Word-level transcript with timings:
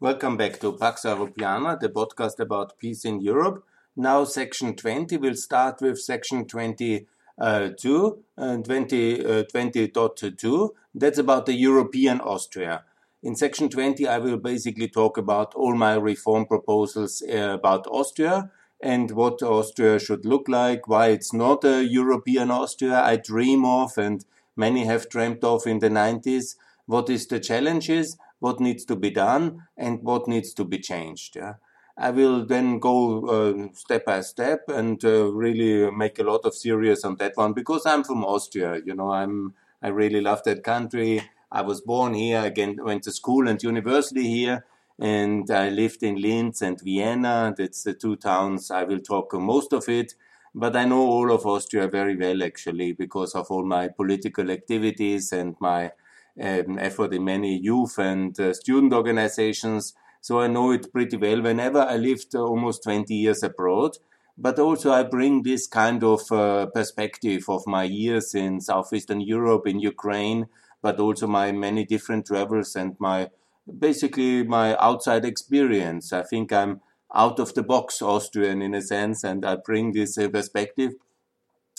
Welcome 0.00 0.36
back 0.36 0.60
to 0.60 0.74
Pax 0.74 1.02
Europiana, 1.02 1.76
the 1.80 1.88
podcast 1.88 2.38
about 2.38 2.78
peace 2.78 3.04
in 3.04 3.20
Europe. 3.20 3.64
Now, 3.96 4.22
section 4.22 4.76
20, 4.76 5.16
we'll 5.16 5.34
start 5.34 5.80
with 5.80 5.98
section 5.98 6.46
22, 6.46 7.04
uh, 7.36 7.68
20, 7.68 9.24
uh, 9.24 9.42
20.2. 9.52 10.68
That's 10.94 11.18
about 11.18 11.46
the 11.46 11.54
European 11.54 12.20
Austria. 12.20 12.84
In 13.24 13.34
section 13.34 13.68
20, 13.68 14.06
I 14.06 14.18
will 14.18 14.36
basically 14.36 14.86
talk 14.86 15.18
about 15.18 15.56
all 15.56 15.74
my 15.74 15.94
reform 15.94 16.46
proposals 16.46 17.20
uh, 17.28 17.54
about 17.54 17.88
Austria 17.88 18.52
and 18.80 19.10
what 19.10 19.42
Austria 19.42 19.98
should 19.98 20.24
look 20.24 20.48
like, 20.48 20.86
why 20.86 21.08
it's 21.08 21.32
not 21.32 21.64
a 21.64 21.84
European 21.84 22.52
Austria 22.52 23.02
I 23.02 23.16
dream 23.16 23.64
of 23.64 23.98
and 23.98 24.24
many 24.54 24.84
have 24.84 25.08
dreamt 25.08 25.42
of 25.42 25.66
in 25.66 25.80
the 25.80 25.90
90s, 25.90 26.54
what 26.86 27.10
is 27.10 27.26
the 27.26 27.40
challenges, 27.40 28.16
what 28.40 28.60
needs 28.60 28.84
to 28.86 28.96
be 28.96 29.10
done 29.10 29.62
and 29.76 30.02
what 30.02 30.28
needs 30.28 30.54
to 30.54 30.64
be 30.64 30.78
changed. 30.78 31.36
Yeah. 31.36 31.54
I 31.96 32.10
will 32.10 32.46
then 32.46 32.78
go 32.78 33.26
uh, 33.26 33.68
step 33.74 34.04
by 34.04 34.20
step 34.20 34.68
and 34.68 35.04
uh, 35.04 35.32
really 35.32 35.90
make 35.90 36.20
a 36.20 36.22
lot 36.22 36.42
of 36.44 36.54
serious 36.54 37.04
on 37.04 37.16
that 37.16 37.36
one 37.36 37.52
because 37.52 37.86
I'm 37.86 38.04
from 38.04 38.24
Austria. 38.24 38.80
You 38.84 38.94
know, 38.94 39.10
I'm 39.10 39.54
I 39.82 39.88
really 39.88 40.20
love 40.20 40.44
that 40.44 40.62
country. 40.62 41.22
I 41.50 41.62
was 41.62 41.80
born 41.80 42.14
here. 42.14 42.40
Again, 42.44 42.78
went 42.80 43.02
to 43.04 43.12
school 43.12 43.48
and 43.48 43.60
university 43.60 44.28
here, 44.28 44.64
and 44.98 45.50
I 45.50 45.70
lived 45.70 46.04
in 46.04 46.22
Linz 46.22 46.62
and 46.62 46.80
Vienna. 46.80 47.52
That's 47.56 47.82
the 47.82 47.94
two 47.94 48.14
towns 48.14 48.70
I 48.70 48.84
will 48.84 49.00
talk 49.00 49.32
most 49.34 49.72
of 49.72 49.88
it. 49.88 50.14
But 50.54 50.76
I 50.76 50.84
know 50.84 51.04
all 51.06 51.32
of 51.32 51.46
Austria 51.46 51.88
very 51.88 52.16
well 52.16 52.42
actually 52.42 52.92
because 52.92 53.34
of 53.34 53.50
all 53.50 53.64
my 53.64 53.88
political 53.88 54.50
activities 54.50 55.32
and 55.32 55.56
my 55.60 55.92
um, 56.40 56.78
effort 56.78 57.12
in 57.12 57.24
many 57.24 57.56
youth 57.56 57.98
and 57.98 58.38
uh, 58.40 58.52
student 58.54 58.92
organizations. 58.92 59.94
So 60.20 60.40
I 60.40 60.46
know 60.48 60.72
it 60.72 60.92
pretty 60.92 61.16
well. 61.16 61.42
Whenever 61.42 61.80
I 61.80 61.96
lived 61.96 62.34
uh, 62.34 62.40
almost 62.40 62.82
20 62.84 63.14
years 63.14 63.42
abroad, 63.42 63.92
but 64.36 64.58
also 64.58 64.92
I 64.92 65.02
bring 65.02 65.42
this 65.42 65.66
kind 65.66 66.02
of 66.04 66.30
uh, 66.30 66.66
perspective 66.66 67.44
of 67.48 67.66
my 67.66 67.84
years 67.84 68.34
in 68.34 68.60
Southeastern 68.60 69.20
Europe, 69.20 69.66
in 69.66 69.80
Ukraine, 69.80 70.46
but 70.80 71.00
also 71.00 71.26
my 71.26 71.50
many 71.52 71.84
different 71.84 72.26
travels 72.26 72.76
and 72.76 72.96
my 73.00 73.30
basically 73.78 74.44
my 74.44 74.76
outside 74.78 75.24
experience. 75.24 76.12
I 76.12 76.22
think 76.22 76.52
I'm 76.52 76.80
out 77.14 77.38
of 77.40 77.54
the 77.54 77.62
box 77.62 78.00
Austrian 78.02 78.62
in 78.62 78.74
a 78.74 78.82
sense, 78.82 79.24
and 79.24 79.44
I 79.44 79.56
bring 79.56 79.92
this 79.92 80.16
uh, 80.18 80.28
perspective. 80.28 80.92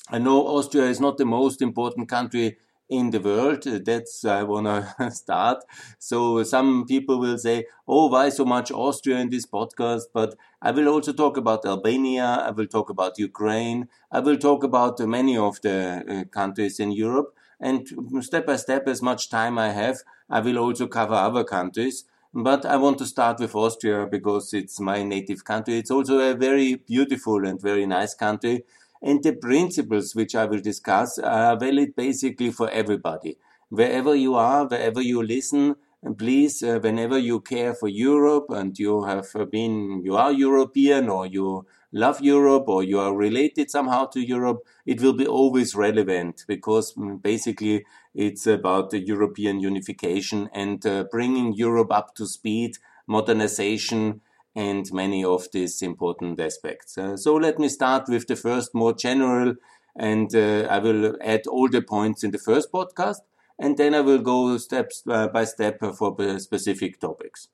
I 0.09 0.19
know 0.19 0.45
Austria 0.47 0.85
is 0.85 0.99
not 0.99 1.17
the 1.17 1.25
most 1.25 1.61
important 1.61 2.09
country 2.09 2.57
in 2.89 3.11
the 3.11 3.19
world. 3.19 3.63
That's 3.63 4.25
I 4.25 4.43
want 4.43 4.65
to 4.67 5.11
start. 5.21 5.63
So 5.99 6.43
some 6.43 6.85
people 6.85 7.19
will 7.19 7.37
say, 7.37 7.65
"Oh, 7.87 8.07
why 8.07 8.29
so 8.29 8.45
much 8.45 8.71
Austria 8.71 9.17
in 9.19 9.29
this 9.29 9.45
podcast?" 9.45 10.03
But 10.13 10.35
I 10.61 10.71
will 10.71 10.87
also 10.89 11.13
talk 11.13 11.37
about 11.37 11.65
Albania. 11.65 12.25
I 12.47 12.51
will 12.51 12.67
talk 12.67 12.89
about 12.89 13.19
Ukraine. 13.19 13.87
I 14.11 14.19
will 14.19 14.37
talk 14.37 14.63
about 14.63 14.99
many 14.99 15.37
of 15.37 15.61
the 15.61 15.77
uh, 16.07 16.23
countries 16.39 16.79
in 16.79 16.91
Europe. 16.91 17.35
And 17.61 17.87
step 18.21 18.45
by 18.45 18.55
step, 18.55 18.87
as 18.87 19.01
much 19.01 19.29
time 19.29 19.57
I 19.57 19.69
have, 19.71 19.97
I 20.29 20.39
will 20.39 20.57
also 20.57 20.87
cover 20.87 21.13
other 21.13 21.43
countries. 21.43 22.05
But 22.33 22.63
I 22.65 22.77
want 22.77 22.99
to 22.99 23.05
start 23.05 23.39
with 23.39 23.55
Austria 23.55 24.07
because 24.09 24.53
it's 24.53 24.79
my 24.79 25.01
native 25.03 25.43
country. 25.43 25.77
It's 25.79 25.89
also 25.91 26.19
a 26.19 26.35
very 26.35 26.75
beautiful 26.75 27.45
and 27.45 27.59
very 27.59 27.85
nice 27.87 28.13
country 28.13 28.63
and 29.01 29.23
the 29.23 29.33
principles 29.33 30.15
which 30.15 30.35
I 30.35 30.45
will 30.45 30.59
discuss 30.59 31.17
are 31.19 31.57
valid 31.57 31.95
basically 31.95 32.51
for 32.51 32.69
everybody. 32.69 33.37
Wherever 33.69 34.15
you 34.15 34.35
are, 34.35 34.67
wherever 34.67 35.01
you 35.01 35.23
listen, 35.23 35.75
please, 36.17 36.63
uh, 36.63 36.79
whenever 36.81 37.17
you 37.17 37.41
care 37.41 37.73
for 37.73 37.87
Europe 37.87 38.47
and 38.49 38.77
you 38.77 39.03
have 39.03 39.27
been, 39.51 40.01
you 40.03 40.15
are 40.15 40.31
European 40.31 41.09
or 41.09 41.25
you 41.25 41.65
love 41.91 42.21
Europe 42.21 42.65
or 42.67 42.83
you 42.83 42.99
are 42.99 43.15
related 43.15 43.69
somehow 43.69 44.05
to 44.05 44.19
Europe, 44.19 44.59
it 44.85 45.01
will 45.01 45.13
be 45.13 45.27
always 45.27 45.75
relevant 45.75 46.45
because 46.47 46.93
mm, 46.93 47.21
basically 47.21 47.85
it's 48.13 48.47
about 48.47 48.89
the 48.89 48.99
European 48.99 49.59
unification 49.59 50.49
and 50.53 50.85
uh, 50.85 51.05
bringing 51.11 51.53
Europe 51.53 51.91
up 51.91 52.15
to 52.15 52.25
speed, 52.25 52.77
modernization, 53.07 54.21
and 54.55 54.91
many 54.91 55.23
of 55.23 55.47
these 55.53 55.81
important 55.81 56.39
aspects. 56.39 56.97
Uh, 56.97 57.15
so 57.15 57.35
let 57.35 57.59
me 57.59 57.69
start 57.69 58.07
with 58.07 58.27
the 58.27 58.35
first 58.35 58.73
more 58.73 58.93
general, 58.93 59.55
and 59.95 60.33
uh, 60.35 60.67
I 60.69 60.79
will 60.79 61.15
add 61.21 61.47
all 61.47 61.69
the 61.69 61.81
points 61.81 62.23
in 62.23 62.31
the 62.31 62.37
first 62.37 62.71
podcast, 62.71 63.21
and 63.57 63.77
then 63.77 63.93
I 63.93 64.01
will 64.01 64.19
go 64.19 64.57
step 64.57 64.91
uh, 65.09 65.27
by 65.27 65.45
step 65.45 65.79
for 65.97 66.39
specific 66.39 66.99
topics. 66.99 67.49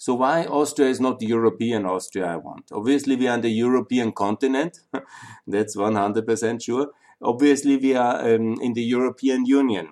So 0.00 0.14
why 0.14 0.44
Austria 0.44 0.88
is 0.88 1.00
not 1.00 1.18
the 1.18 1.26
European 1.26 1.84
Austria 1.84 2.26
I 2.26 2.36
want? 2.36 2.70
Obviously, 2.72 3.16
we 3.16 3.26
are 3.26 3.32
on 3.34 3.40
the 3.40 3.50
European 3.50 4.12
continent. 4.12 4.78
That's 5.46 5.76
100% 5.76 6.62
sure. 6.62 6.90
Obviously, 7.20 7.76
we 7.78 7.96
are 7.96 8.20
um, 8.20 8.60
in 8.62 8.74
the 8.74 8.82
European 8.82 9.44
Union. 9.44 9.88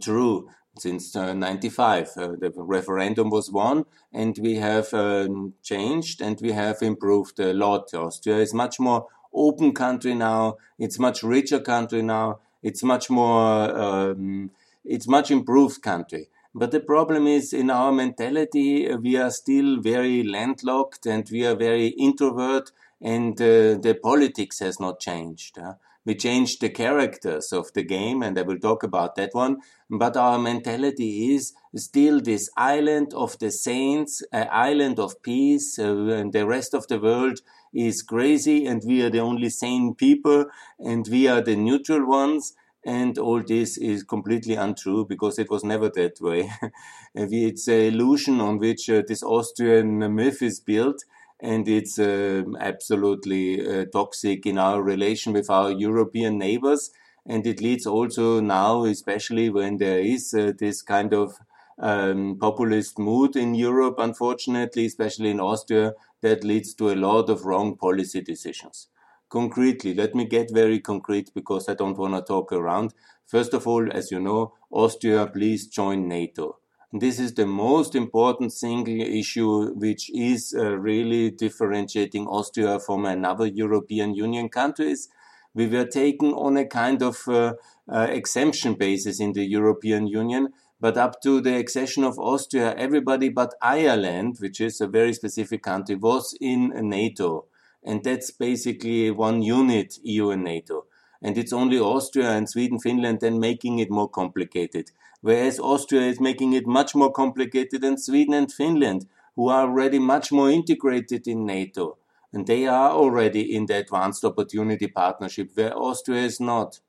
True 0.00 0.50
since 0.78 1.14
uh, 1.16 1.32
95. 1.32 2.10
Uh, 2.16 2.26
the 2.38 2.52
referendum 2.56 3.30
was 3.30 3.50
won 3.50 3.84
and 4.12 4.38
we 4.40 4.56
have 4.56 4.92
uh, 4.92 5.28
changed 5.62 6.20
and 6.20 6.40
we 6.40 6.52
have 6.52 6.82
improved 6.82 7.38
a 7.40 7.52
lot. 7.52 7.92
Austria 7.94 8.38
is 8.38 8.54
much 8.54 8.78
more 8.78 9.06
open 9.32 9.72
country 9.72 10.14
now. 10.14 10.56
It's 10.78 10.98
much 10.98 11.22
richer 11.22 11.60
country 11.60 12.02
now. 12.02 12.40
It's 12.62 12.82
much 12.82 13.10
more, 13.10 13.78
um, 13.78 14.50
it's 14.84 15.06
much 15.06 15.30
improved 15.30 15.82
country. 15.82 16.28
But 16.54 16.70
the 16.70 16.80
problem 16.80 17.26
is 17.26 17.52
in 17.52 17.70
our 17.70 17.92
mentality, 17.92 18.94
we 18.96 19.16
are 19.16 19.30
still 19.30 19.80
very 19.80 20.22
landlocked 20.22 21.04
and 21.06 21.28
we 21.30 21.46
are 21.46 21.54
very 21.54 21.88
introvert 21.88 22.72
and 23.00 23.40
uh, 23.40 23.76
the 23.76 23.98
politics 24.02 24.60
has 24.60 24.80
not 24.80 25.00
changed. 25.00 25.58
Uh 25.58 25.74
we 26.06 26.14
changed 26.14 26.60
the 26.60 26.70
characters 26.70 27.52
of 27.52 27.72
the 27.72 27.82
game, 27.82 28.22
and 28.22 28.38
I 28.38 28.42
will 28.42 28.60
talk 28.60 28.84
about 28.84 29.16
that 29.16 29.34
one. 29.34 29.58
But 29.88 30.16
our 30.16 30.38
mentality 30.38 31.34
is 31.34 31.52
still 31.76 32.20
this 32.20 32.50
island 32.56 33.14
of 33.14 33.38
the 33.38 33.50
saints, 33.50 34.22
an 34.32 34.48
island 34.50 34.98
of 34.98 35.22
peace, 35.22 35.78
uh, 35.78 35.94
and 36.06 36.32
the 36.32 36.46
rest 36.46 36.74
of 36.74 36.86
the 36.88 36.98
world 36.98 37.40
is 37.72 38.02
crazy, 38.02 38.66
and 38.66 38.82
we 38.84 39.02
are 39.02 39.10
the 39.10 39.20
only 39.20 39.48
sane 39.50 39.94
people, 39.94 40.46
and 40.78 41.06
we 41.08 41.28
are 41.28 41.40
the 41.40 41.56
neutral 41.56 42.06
ones. 42.06 42.54
And 42.84 43.18
all 43.18 43.42
this 43.42 43.76
is 43.78 44.04
completely 44.04 44.54
untrue 44.54 45.06
because 45.06 45.40
it 45.40 45.50
was 45.50 45.64
never 45.64 45.88
that 45.90 46.20
way. 46.20 46.48
it's 47.14 47.66
an 47.66 47.80
illusion 47.80 48.40
on 48.40 48.58
which 48.58 48.88
uh, 48.88 49.02
this 49.06 49.22
Austrian 49.24 50.14
myth 50.14 50.40
is 50.40 50.60
built 50.60 51.02
and 51.40 51.68
it's 51.68 51.98
uh, 51.98 52.42
absolutely 52.60 53.60
uh, 53.66 53.84
toxic 53.92 54.46
in 54.46 54.56
our 54.56 54.82
relation 54.82 55.32
with 55.32 55.50
our 55.50 55.70
European 55.70 56.38
neighbors. 56.38 56.90
And 57.28 57.46
it 57.46 57.60
leads 57.60 57.86
also 57.86 58.40
now, 58.40 58.84
especially 58.84 59.50
when 59.50 59.78
there 59.78 59.98
is 60.00 60.32
uh, 60.32 60.52
this 60.58 60.82
kind 60.82 61.12
of 61.12 61.38
um, 61.78 62.38
populist 62.40 62.98
mood 62.98 63.36
in 63.36 63.54
Europe, 63.54 63.96
unfortunately, 63.98 64.86
especially 64.86 65.30
in 65.30 65.40
Austria, 65.40 65.94
that 66.22 66.44
leads 66.44 66.74
to 66.74 66.90
a 66.90 66.94
lot 66.94 67.28
of 67.28 67.44
wrong 67.44 67.76
policy 67.76 68.20
decisions. 68.20 68.88
Concretely, 69.28 69.92
let 69.92 70.14
me 70.14 70.24
get 70.24 70.52
very 70.52 70.78
concrete 70.80 71.30
because 71.34 71.68
I 71.68 71.74
don't 71.74 71.98
want 71.98 72.14
to 72.14 72.22
talk 72.22 72.52
around. 72.52 72.94
First 73.26 73.54
of 73.54 73.66
all, 73.66 73.90
as 73.92 74.10
you 74.10 74.20
know, 74.20 74.54
Austria, 74.70 75.26
please 75.26 75.66
join 75.66 76.06
NATO. 76.08 76.58
This 76.92 77.18
is 77.18 77.34
the 77.34 77.46
most 77.46 77.94
important 77.94 78.52
single 78.52 79.00
issue 79.00 79.74
which 79.74 80.08
is 80.14 80.54
uh, 80.56 80.78
really 80.78 81.30
differentiating 81.32 82.26
Austria 82.28 82.78
from 82.78 83.04
another 83.04 83.46
European 83.46 84.14
Union 84.14 84.48
countries. 84.48 85.08
We 85.56 85.66
were 85.66 85.86
taken 85.86 86.32
on 86.34 86.56
a 86.56 86.66
kind 86.66 87.02
of 87.02 87.16
uh, 87.26 87.54
uh, 87.90 88.06
exemption 88.10 88.74
basis 88.74 89.20
in 89.20 89.32
the 89.32 89.44
European 89.44 90.06
Union, 90.06 90.52
but 90.78 90.96
up 90.96 91.22
to 91.22 91.40
the 91.40 91.56
accession 91.56 92.04
of 92.04 92.18
Austria, 92.18 92.74
everybody 92.76 93.30
but 93.30 93.54
Ireland, 93.62 94.36
which 94.38 94.60
is 94.60 94.80
a 94.80 94.86
very 94.86 95.14
specific 95.14 95.62
country, 95.62 95.96
was 95.96 96.36
in 96.40 96.72
NATO. 96.88 97.46
And 97.82 98.04
that's 98.04 98.30
basically 98.30 99.10
one 99.10 99.40
unit, 99.40 99.98
EU 100.02 100.30
and 100.30 100.44
NATO. 100.44 100.84
And 101.22 101.38
it's 101.38 101.52
only 101.52 101.80
Austria 101.80 102.30
and 102.32 102.48
Sweden, 102.48 102.78
Finland 102.78 103.20
then 103.20 103.40
making 103.40 103.78
it 103.78 103.90
more 103.90 104.08
complicated 104.08 104.90
whereas 105.26 105.58
Austria 105.58 106.02
is 106.02 106.20
making 106.20 106.52
it 106.52 106.66
much 106.66 106.94
more 106.94 107.10
complicated 107.10 107.80
than 107.80 107.98
Sweden 107.98 108.34
and 108.34 108.52
Finland, 108.52 109.06
who 109.34 109.48
are 109.48 109.62
already 109.62 109.98
much 109.98 110.30
more 110.30 110.50
integrated 110.50 111.26
in 111.26 111.44
NATO. 111.44 111.98
And 112.32 112.46
they 112.46 112.66
are 112.66 112.90
already 112.90 113.54
in 113.54 113.66
the 113.66 113.76
advanced 113.78 114.24
opportunity 114.24 114.88
partnership, 114.88 115.50
where 115.54 115.76
Austria 115.76 116.22
is 116.22 116.40
not. 116.40 116.80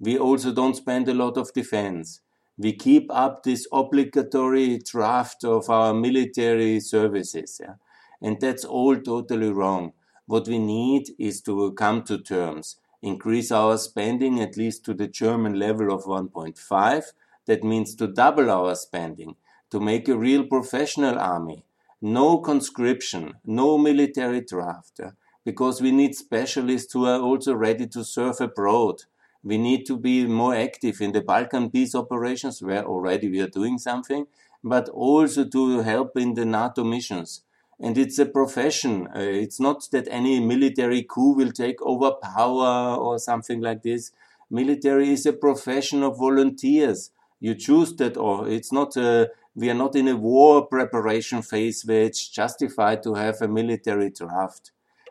We 0.00 0.18
also 0.18 0.52
don't 0.52 0.74
spend 0.74 1.08
a 1.08 1.14
lot 1.14 1.36
of 1.36 1.52
defense. 1.52 2.20
We 2.56 2.72
keep 2.72 3.06
up 3.10 3.42
this 3.42 3.66
obligatory 3.72 4.78
draft 4.78 5.44
of 5.44 5.70
our 5.70 5.94
military 5.94 6.80
services. 6.80 7.60
Yeah? 7.60 7.74
And 8.20 8.40
that's 8.40 8.64
all 8.64 8.96
totally 8.96 9.50
wrong. 9.50 9.92
What 10.26 10.48
we 10.48 10.58
need 10.58 11.10
is 11.18 11.40
to 11.42 11.72
come 11.72 12.02
to 12.04 12.18
terms, 12.18 12.76
increase 13.00 13.52
our 13.52 13.78
spending 13.78 14.40
at 14.40 14.56
least 14.56 14.84
to 14.86 14.94
the 14.94 15.08
German 15.08 15.58
level 15.58 15.92
of 15.92 16.04
1.5 16.04 17.04
that 17.46 17.64
means 17.64 17.94
to 17.94 18.06
double 18.06 18.50
our 18.50 18.74
spending. 18.74 19.36
to 19.70 19.80
make 19.80 20.08
a 20.08 20.16
real 20.16 20.44
professional 20.44 21.18
army. 21.18 21.64
No 22.00 22.38
conscription, 22.38 23.34
no 23.44 23.76
military 23.76 24.42
draft, 24.42 25.00
because 25.44 25.80
we 25.80 25.90
need 25.90 26.14
specialists 26.14 26.92
who 26.92 27.06
are 27.06 27.20
also 27.20 27.54
ready 27.54 27.86
to 27.88 28.04
serve 28.04 28.40
abroad. 28.40 29.02
We 29.42 29.58
need 29.58 29.84
to 29.86 29.96
be 29.96 30.26
more 30.26 30.54
active 30.54 31.00
in 31.00 31.12
the 31.12 31.22
Balkan 31.22 31.70
peace 31.70 31.94
operations, 31.94 32.62
where 32.62 32.84
already 32.84 33.28
we 33.28 33.40
are 33.40 33.48
doing 33.48 33.78
something, 33.78 34.26
but 34.62 34.88
also 34.88 35.44
to 35.44 35.80
help 35.80 36.16
in 36.16 36.34
the 36.34 36.44
NATO 36.44 36.84
missions. 36.84 37.42
And 37.80 37.96
it's 37.96 38.18
a 38.18 38.26
profession. 38.26 39.08
Uh, 39.14 39.20
it's 39.20 39.60
not 39.60 39.88
that 39.92 40.08
any 40.10 40.40
military 40.40 41.02
coup 41.02 41.34
will 41.34 41.52
take 41.52 41.80
over 41.82 42.12
power 42.12 42.96
or 42.96 43.18
something 43.18 43.60
like 43.60 43.82
this. 43.82 44.12
Military 44.50 45.10
is 45.10 45.26
a 45.26 45.32
profession 45.32 46.02
of 46.02 46.18
volunteers. 46.18 47.10
You 47.40 47.54
choose 47.54 47.94
that, 47.96 48.16
or 48.16 48.48
it's 48.48 48.72
not 48.72 48.96
a, 48.96 49.30
we 49.58 49.68
are 49.70 49.74
not 49.74 49.96
in 49.96 50.06
a 50.06 50.14
war 50.16 50.66
preparation 50.66 51.42
phase 51.42 51.82
where 51.84 52.02
it's 52.02 52.28
justified 52.28 53.02
to 53.02 53.14
have 53.14 53.42
a 53.42 53.48
military 53.48 54.10
draft. 54.10 54.70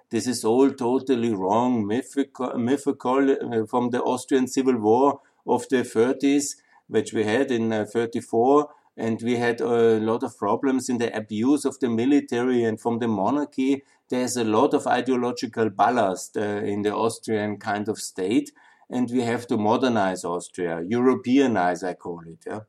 This 0.09 0.25
is 0.25 0.45
all 0.45 0.71
totally 0.71 1.33
wrong, 1.33 1.85
mythical, 1.85 2.57
mythical 2.57 3.29
uh, 3.29 3.65
from 3.65 3.89
the 3.89 4.01
Austrian 4.01 4.47
Civil 4.47 4.77
War 4.77 5.19
of 5.45 5.67
the 5.67 5.83
30s, 5.83 6.55
which 6.87 7.11
we 7.11 7.25
had 7.25 7.51
in 7.51 7.73
uh, 7.73 7.85
34 7.91 8.69
and 8.95 9.21
we 9.21 9.35
had 9.35 9.59
a 9.59 9.99
lot 9.99 10.23
of 10.23 10.37
problems 10.37 10.87
in 10.87 10.97
the 10.97 11.15
abuse 11.15 11.65
of 11.65 11.77
the 11.79 11.89
military 11.89 12.63
and 12.63 12.79
from 12.79 12.99
the 12.99 13.07
monarchy. 13.07 13.83
There's 14.09 14.37
a 14.37 14.45
lot 14.45 14.73
of 14.73 14.87
ideological 14.87 15.69
ballast 15.69 16.37
uh, 16.37 16.41
in 16.41 16.83
the 16.83 16.95
Austrian 16.95 17.57
kind 17.57 17.89
of 17.89 17.99
state, 17.99 18.51
and 18.89 19.11
we 19.11 19.21
have 19.21 19.45
to 19.47 19.57
modernize 19.57 20.23
Austria, 20.23 20.81
Europeanize, 20.81 21.87
I 21.87 21.93
call 21.93 22.21
it. 22.25 22.39
Yeah? 22.47 22.61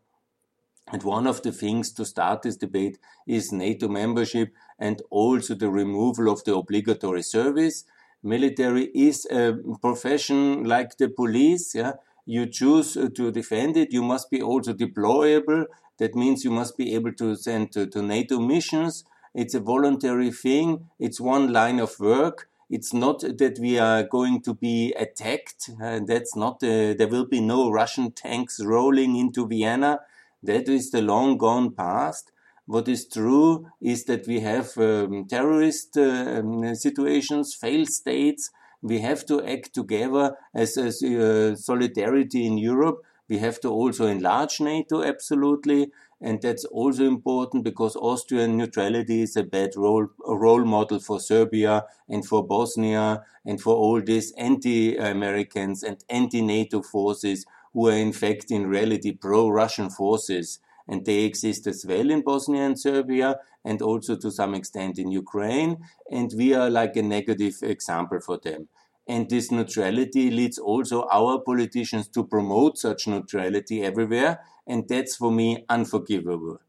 And 0.90 1.02
one 1.02 1.26
of 1.26 1.43
the 1.43 1.52
things 1.52 1.93
to 1.93 2.05
start 2.05 2.43
this 2.43 2.56
debate 2.56 2.99
is 3.26 3.52
NATO 3.52 3.88
membership 3.88 4.55
and 4.79 5.02
also 5.11 5.55
the 5.55 5.69
removal 5.69 6.31
of 6.31 6.44
the 6.44 6.55
obligatory 6.55 7.23
service. 7.23 7.85
Military 8.23 8.87
is 8.94 9.26
a 9.31 9.55
profession 9.81 10.64
like 10.64 10.96
the 10.96 11.08
police. 11.08 11.75
Yeah, 11.75 11.93
you 12.25 12.46
choose 12.46 12.94
to 12.94 13.31
defend 13.31 13.76
it. 13.76 13.93
You 13.93 14.02
must 14.02 14.31
be 14.31 14.40
also 14.40 14.73
deployable. 14.73 15.67
That 15.99 16.14
means 16.14 16.44
you 16.44 16.50
must 16.50 16.76
be 16.76 16.94
able 16.94 17.12
to 17.14 17.37
send 17.37 17.73
to, 17.73 17.87
to 17.87 18.02
NATO 18.02 18.40
missions. 18.40 19.05
It's 19.35 19.55
a 19.55 19.61
voluntary 19.61 20.31
thing. 20.31 20.88
It's 20.99 21.20
one 21.20 21.52
line 21.52 21.81
of 21.81 22.00
work. 22.00 22.49
It's 22.70 22.93
not 22.93 23.20
that 23.20 23.58
we 23.61 23.79
are 23.79 24.02
going 24.02 24.43
to 24.43 24.55
be 24.55 24.93
attacked. 24.94 25.70
Uh, 25.82 26.00
that's 26.06 26.37
not, 26.37 26.62
uh, 26.62 26.94
there 26.94 27.08
will 27.08 27.26
be 27.26 27.40
no 27.40 27.70
Russian 27.70 28.12
tanks 28.12 28.61
rolling 28.62 29.17
into 29.17 29.46
Vienna. 29.46 30.00
That 30.43 30.69
is 30.69 30.90
the 30.90 31.02
long 31.02 31.37
gone 31.38 31.75
past. 31.75 32.32
What 32.67 32.87
is 32.87 33.08
true 33.08 33.69
is 33.81 34.05
that 34.05 34.26
we 34.26 34.40
have 34.40 34.76
um, 34.76 35.26
terrorist 35.26 35.96
uh, 35.96 36.40
um, 36.40 36.75
situations, 36.75 37.55
failed 37.55 37.88
states. 37.88 38.50
We 38.82 39.00
have 39.00 39.25
to 39.26 39.44
act 39.44 39.75
together 39.75 40.37
as, 40.55 40.76
as 40.76 41.02
uh, 41.02 41.56
solidarity 41.56 42.46
in 42.46 42.58
Europe. 42.58 43.02
We 43.29 43.38
have 43.38 43.61
to 43.61 43.69
also 43.70 44.06
enlarge 44.06 44.61
NATO, 44.61 45.02
absolutely. 45.02 45.90
And 46.20 46.43
that's 46.43 46.64
also 46.64 47.05
important 47.05 47.64
because 47.64 47.94
Austrian 47.96 48.56
neutrality 48.56 49.23
is 49.23 49.37
a 49.37 49.44
bad 49.44 49.70
role, 49.76 50.08
a 50.26 50.37
role 50.37 50.64
model 50.64 50.99
for 50.99 51.20
Serbia 51.20 51.85
and 52.08 52.26
for 52.26 52.46
Bosnia 52.46 53.23
and 53.44 53.61
for 53.61 53.75
all 53.75 54.00
these 54.00 54.32
anti-Americans 54.32 55.82
and 55.82 56.05
anti-NATO 56.08 56.82
forces 56.82 57.46
who 57.72 57.88
are 57.88 57.96
in 57.96 58.12
fact 58.12 58.50
in 58.50 58.66
reality 58.66 59.12
pro-Russian 59.12 59.90
forces. 59.90 60.60
And 60.86 61.04
they 61.04 61.24
exist 61.24 61.66
as 61.66 61.84
well 61.86 62.10
in 62.10 62.22
Bosnia 62.22 62.62
and 62.62 62.80
Serbia 62.80 63.36
and 63.64 63.82
also 63.82 64.16
to 64.16 64.30
some 64.30 64.54
extent 64.54 64.98
in 64.98 65.10
Ukraine. 65.12 65.76
And 66.10 66.32
we 66.36 66.54
are 66.54 66.70
like 66.70 66.96
a 66.96 67.02
negative 67.02 67.56
example 67.62 68.20
for 68.20 68.38
them. 68.38 68.68
And 69.06 69.28
this 69.28 69.50
neutrality 69.50 70.30
leads 70.30 70.58
also 70.58 71.06
our 71.10 71.40
politicians 71.40 72.08
to 72.08 72.24
promote 72.24 72.78
such 72.78 73.06
neutrality 73.06 73.82
everywhere. 73.82 74.40
And 74.66 74.88
that's 74.88 75.16
for 75.16 75.32
me 75.32 75.64
unforgivable. 75.68 76.60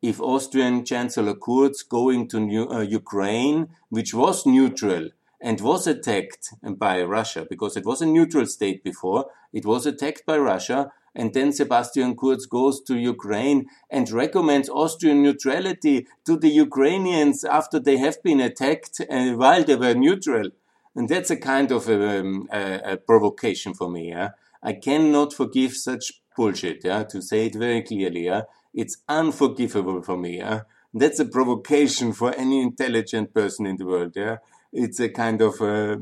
If 0.00 0.20
Austrian 0.20 0.84
Chancellor 0.84 1.34
Kurz 1.34 1.82
going 1.82 2.28
to 2.28 2.38
New, 2.40 2.68
uh, 2.68 2.80
Ukraine, 2.80 3.68
which 3.88 4.14
was 4.14 4.46
neutral, 4.46 5.08
and 5.40 5.60
was 5.60 5.86
attacked 5.86 6.54
by 6.62 7.02
Russia 7.02 7.46
because 7.48 7.76
it 7.76 7.84
was 7.84 8.00
a 8.02 8.06
neutral 8.06 8.46
state 8.46 8.82
before. 8.82 9.30
It 9.52 9.64
was 9.64 9.86
attacked 9.86 10.26
by 10.26 10.38
Russia. 10.38 10.92
And 11.14 11.32
then 11.34 11.52
Sebastian 11.52 12.16
Kurz 12.16 12.46
goes 12.46 12.80
to 12.82 12.96
Ukraine 12.96 13.66
and 13.90 14.10
recommends 14.10 14.68
Austrian 14.68 15.22
neutrality 15.22 16.06
to 16.26 16.36
the 16.36 16.48
Ukrainians 16.48 17.44
after 17.44 17.80
they 17.80 17.96
have 17.96 18.22
been 18.22 18.40
attacked 18.40 19.00
uh, 19.00 19.32
while 19.32 19.64
they 19.64 19.76
were 19.76 19.94
neutral. 19.94 20.50
And 20.94 21.08
that's 21.08 21.30
a 21.30 21.36
kind 21.36 21.70
of 21.72 21.88
a, 21.88 22.20
um, 22.20 22.48
a, 22.52 22.92
a 22.92 22.96
provocation 22.96 23.74
for 23.74 23.88
me. 23.90 24.10
Yeah? 24.10 24.30
I 24.62 24.74
cannot 24.74 25.32
forgive 25.32 25.74
such 25.74 26.20
bullshit, 26.36 26.84
yeah? 26.84 27.04
to 27.04 27.22
say 27.22 27.46
it 27.46 27.54
very 27.54 27.82
clearly. 27.82 28.26
Yeah? 28.26 28.42
It's 28.74 28.98
unforgivable 29.08 30.02
for 30.02 30.16
me. 30.16 30.38
Yeah? 30.38 30.62
That's 30.92 31.20
a 31.20 31.24
provocation 31.24 32.12
for 32.12 32.34
any 32.34 32.60
intelligent 32.60 33.34
person 33.34 33.66
in 33.66 33.76
the 33.76 33.86
world. 33.86 34.12
Yeah? 34.16 34.38
It's 34.72 35.00
a 35.00 35.08
kind 35.08 35.40
of 35.42 35.60
uh, 35.60 35.96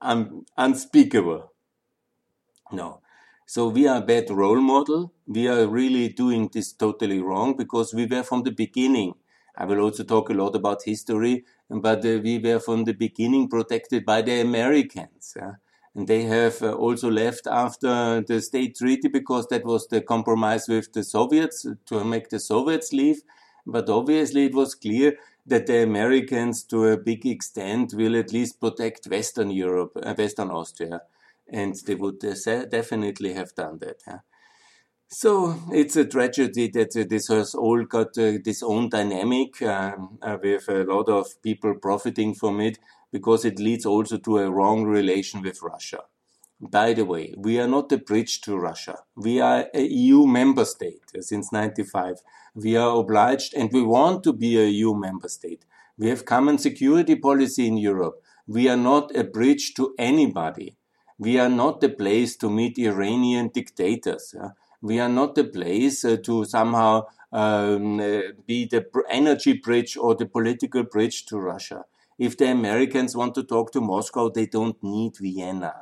un 0.00 0.44
unspeakable. 0.56 1.52
No. 2.72 3.00
So 3.46 3.68
we 3.68 3.86
are 3.86 3.98
a 3.98 4.06
bad 4.06 4.30
role 4.30 4.60
model. 4.60 5.12
We 5.26 5.46
are 5.48 5.66
really 5.66 6.08
doing 6.08 6.48
this 6.52 6.72
totally 6.72 7.20
wrong 7.20 7.56
because 7.56 7.92
we 7.92 8.06
were 8.06 8.22
from 8.22 8.44
the 8.44 8.50
beginning. 8.50 9.14
I 9.56 9.66
will 9.66 9.80
also 9.80 10.04
talk 10.04 10.30
a 10.30 10.34
lot 10.34 10.56
about 10.56 10.84
history, 10.84 11.44
but 11.68 12.04
uh, 12.04 12.20
we 12.22 12.38
were 12.38 12.60
from 12.60 12.84
the 12.84 12.94
beginning 12.94 13.48
protected 13.48 14.06
by 14.06 14.22
the 14.22 14.40
Americans. 14.40 15.34
Yeah? 15.36 15.52
And 15.94 16.08
they 16.08 16.22
have 16.22 16.62
uh, 16.62 16.72
also 16.72 17.10
left 17.10 17.46
after 17.46 18.22
the 18.22 18.40
state 18.40 18.76
treaty 18.76 19.08
because 19.08 19.46
that 19.48 19.64
was 19.66 19.86
the 19.88 20.00
compromise 20.00 20.66
with 20.68 20.90
the 20.94 21.04
Soviets 21.04 21.66
to 21.86 22.04
make 22.04 22.30
the 22.30 22.40
Soviets 22.40 22.94
leave. 22.94 23.20
But 23.66 23.90
obviously 23.90 24.46
it 24.46 24.54
was 24.54 24.74
clear 24.74 25.18
that 25.46 25.66
the 25.66 25.82
Americans, 25.82 26.62
to 26.64 26.86
a 26.86 26.96
big 26.96 27.26
extent, 27.26 27.94
will 27.94 28.16
at 28.16 28.32
least 28.32 28.60
protect 28.60 29.06
Western 29.06 29.50
Europe, 29.50 29.92
uh, 30.02 30.14
Western 30.14 30.50
Austria, 30.50 31.02
and 31.52 31.74
they 31.86 31.94
would 31.94 32.24
uh, 32.24 32.64
definitely 32.66 33.34
have 33.34 33.54
done 33.54 33.78
that. 33.80 34.22
So 35.14 35.54
it's 35.70 35.96
a 35.96 36.06
tragedy 36.06 36.68
that 36.68 36.96
uh, 36.96 37.04
this 37.06 37.28
has 37.28 37.54
all 37.54 37.84
got 37.84 38.16
uh, 38.16 38.38
this 38.42 38.62
own 38.62 38.88
dynamic 38.88 39.60
um, 39.60 40.18
uh, 40.22 40.38
with 40.42 40.66
a 40.70 40.84
lot 40.84 41.10
of 41.10 41.26
people 41.42 41.74
profiting 41.74 42.34
from 42.34 42.60
it 42.60 42.78
because 43.12 43.44
it 43.44 43.58
leads 43.58 43.84
also 43.84 44.16
to 44.16 44.38
a 44.38 44.50
wrong 44.50 44.84
relation 44.84 45.42
with 45.42 45.60
Russia. 45.60 45.98
By 46.62 46.92
the 46.92 47.04
way, 47.04 47.34
we 47.36 47.58
are 47.58 47.66
not 47.66 47.90
a 47.90 47.98
bridge 47.98 48.40
to 48.42 48.56
Russia. 48.56 48.98
We 49.16 49.40
are 49.40 49.66
a 49.74 49.82
EU 49.82 50.26
member 50.26 50.64
state 50.64 51.02
since 51.18 51.50
95. 51.50 52.18
We 52.54 52.76
are 52.76 53.00
obliged 53.00 53.52
and 53.54 53.72
we 53.72 53.82
want 53.82 54.22
to 54.22 54.32
be 54.32 54.56
a 54.60 54.66
EU 54.68 54.94
member 54.94 55.28
state. 55.28 55.64
We 55.98 56.08
have 56.08 56.24
common 56.24 56.58
security 56.58 57.16
policy 57.16 57.66
in 57.66 57.78
Europe. 57.78 58.22
We 58.46 58.68
are 58.68 58.76
not 58.76 59.16
a 59.16 59.24
bridge 59.24 59.74
to 59.74 59.92
anybody. 59.98 60.76
We 61.18 61.36
are 61.40 61.48
not 61.48 61.80
the 61.80 61.88
place 61.88 62.36
to 62.36 62.48
meet 62.48 62.78
Iranian 62.78 63.48
dictators. 63.48 64.32
We 64.80 65.00
are 65.00 65.08
not 65.08 65.34
the 65.34 65.44
place 65.44 66.04
uh, 66.04 66.16
to 66.24 66.44
somehow 66.44 67.06
um, 67.32 67.98
uh, 67.98 68.20
be 68.46 68.66
the 68.66 68.86
energy 69.10 69.54
bridge 69.54 69.96
or 69.96 70.14
the 70.14 70.26
political 70.26 70.84
bridge 70.84 71.26
to 71.26 71.38
Russia. 71.38 71.86
If 72.18 72.36
the 72.36 72.52
Americans 72.52 73.16
want 73.16 73.34
to 73.34 73.42
talk 73.42 73.72
to 73.72 73.80
Moscow, 73.80 74.28
they 74.28 74.46
don't 74.46 74.80
need 74.82 75.16
Vienna. 75.16 75.74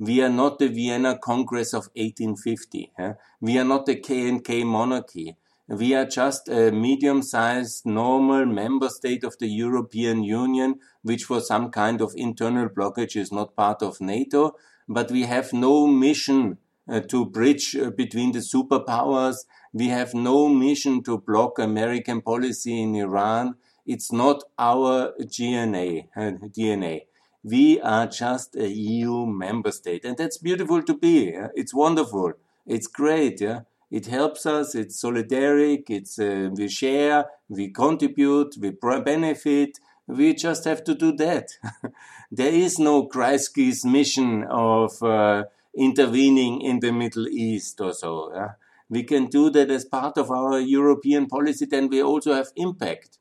We 0.00 0.22
are 0.22 0.28
not 0.28 0.60
the 0.60 0.68
Vienna 0.68 1.18
Congress 1.18 1.74
of 1.74 1.88
1850. 1.96 2.92
Yeah? 2.96 3.14
We 3.40 3.58
are 3.58 3.64
not 3.64 3.86
the 3.86 3.96
K&K 3.96 4.62
monarchy. 4.62 5.36
We 5.66 5.92
are 5.94 6.04
just 6.04 6.48
a 6.48 6.70
medium-sized, 6.70 7.84
normal 7.84 8.46
member 8.46 8.88
state 8.90 9.24
of 9.24 9.36
the 9.38 9.48
European 9.48 10.22
Union, 10.22 10.76
which 11.02 11.24
for 11.24 11.40
some 11.40 11.70
kind 11.70 12.00
of 12.00 12.14
internal 12.16 12.68
blockage 12.68 13.16
is 13.16 13.32
not 13.32 13.56
part 13.56 13.82
of 13.82 14.00
NATO. 14.00 14.54
But 14.88 15.10
we 15.10 15.22
have 15.24 15.52
no 15.52 15.88
mission 15.88 16.58
uh, 16.88 17.00
to 17.00 17.26
bridge 17.26 17.74
uh, 17.74 17.90
between 17.90 18.32
the 18.32 18.38
superpowers. 18.38 19.46
We 19.72 19.88
have 19.88 20.14
no 20.14 20.48
mission 20.48 21.02
to 21.02 21.18
block 21.18 21.58
American 21.58 22.22
policy 22.22 22.80
in 22.80 22.94
Iran. 22.94 23.56
It's 23.84 24.12
not 24.12 24.44
our 24.58 25.12
DNA. 25.20 26.06
Uh, 26.16 26.38
DNA 26.56 27.07
we 27.48 27.80
are 27.80 28.06
just 28.06 28.56
a 28.56 28.68
EU 28.68 29.26
member 29.26 29.72
state. 29.72 30.04
And 30.04 30.16
that's 30.16 30.38
beautiful 30.38 30.82
to 30.82 30.94
be. 30.94 31.30
Yeah? 31.32 31.48
It's 31.54 31.74
wonderful. 31.74 32.32
It's 32.66 32.86
great. 32.86 33.40
Yeah. 33.40 33.60
It 33.90 34.06
helps 34.06 34.46
us. 34.46 34.74
It's 34.74 35.02
solidaric. 35.02 35.84
It's, 35.88 36.18
uh, 36.18 36.50
we 36.52 36.68
share, 36.68 37.26
we 37.48 37.70
contribute, 37.70 38.56
we 38.60 38.70
benefit. 38.70 39.78
We 40.06 40.34
just 40.34 40.64
have 40.64 40.84
to 40.84 40.94
do 40.94 41.12
that. 41.16 41.52
there 42.30 42.52
is 42.52 42.78
no 42.78 43.08
Kreisky's 43.08 43.84
mission 43.84 44.44
of 44.44 45.02
uh, 45.02 45.44
intervening 45.76 46.60
in 46.60 46.80
the 46.80 46.92
Middle 46.92 47.28
East 47.28 47.80
or 47.80 47.92
so. 47.92 48.32
Yeah? 48.34 48.52
we 48.88 49.02
can 49.02 49.26
do 49.26 49.50
that 49.50 49.70
as 49.70 49.84
part 49.84 50.16
of 50.16 50.30
our 50.30 50.58
European 50.58 51.26
policy, 51.26 51.66
then 51.66 51.88
we 51.88 52.02
also 52.02 52.34
have 52.34 52.48
impact. 52.56 53.17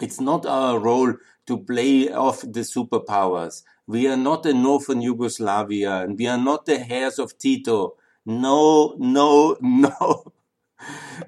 It's 0.00 0.20
not 0.20 0.46
our 0.46 0.78
role 0.78 1.14
to 1.46 1.58
play 1.58 2.10
off 2.10 2.42
the 2.42 2.60
superpowers. 2.60 3.62
We 3.86 4.06
are 4.06 4.16
not 4.16 4.46
a 4.46 4.52
Northern 4.52 5.00
Yugoslavia 5.00 6.02
and 6.02 6.18
we 6.18 6.26
are 6.26 6.38
not 6.38 6.66
the 6.66 6.86
heirs 6.90 7.18
of 7.18 7.38
Tito. 7.38 7.96
No, 8.26 8.94
no, 8.98 9.56
no. 9.60 10.32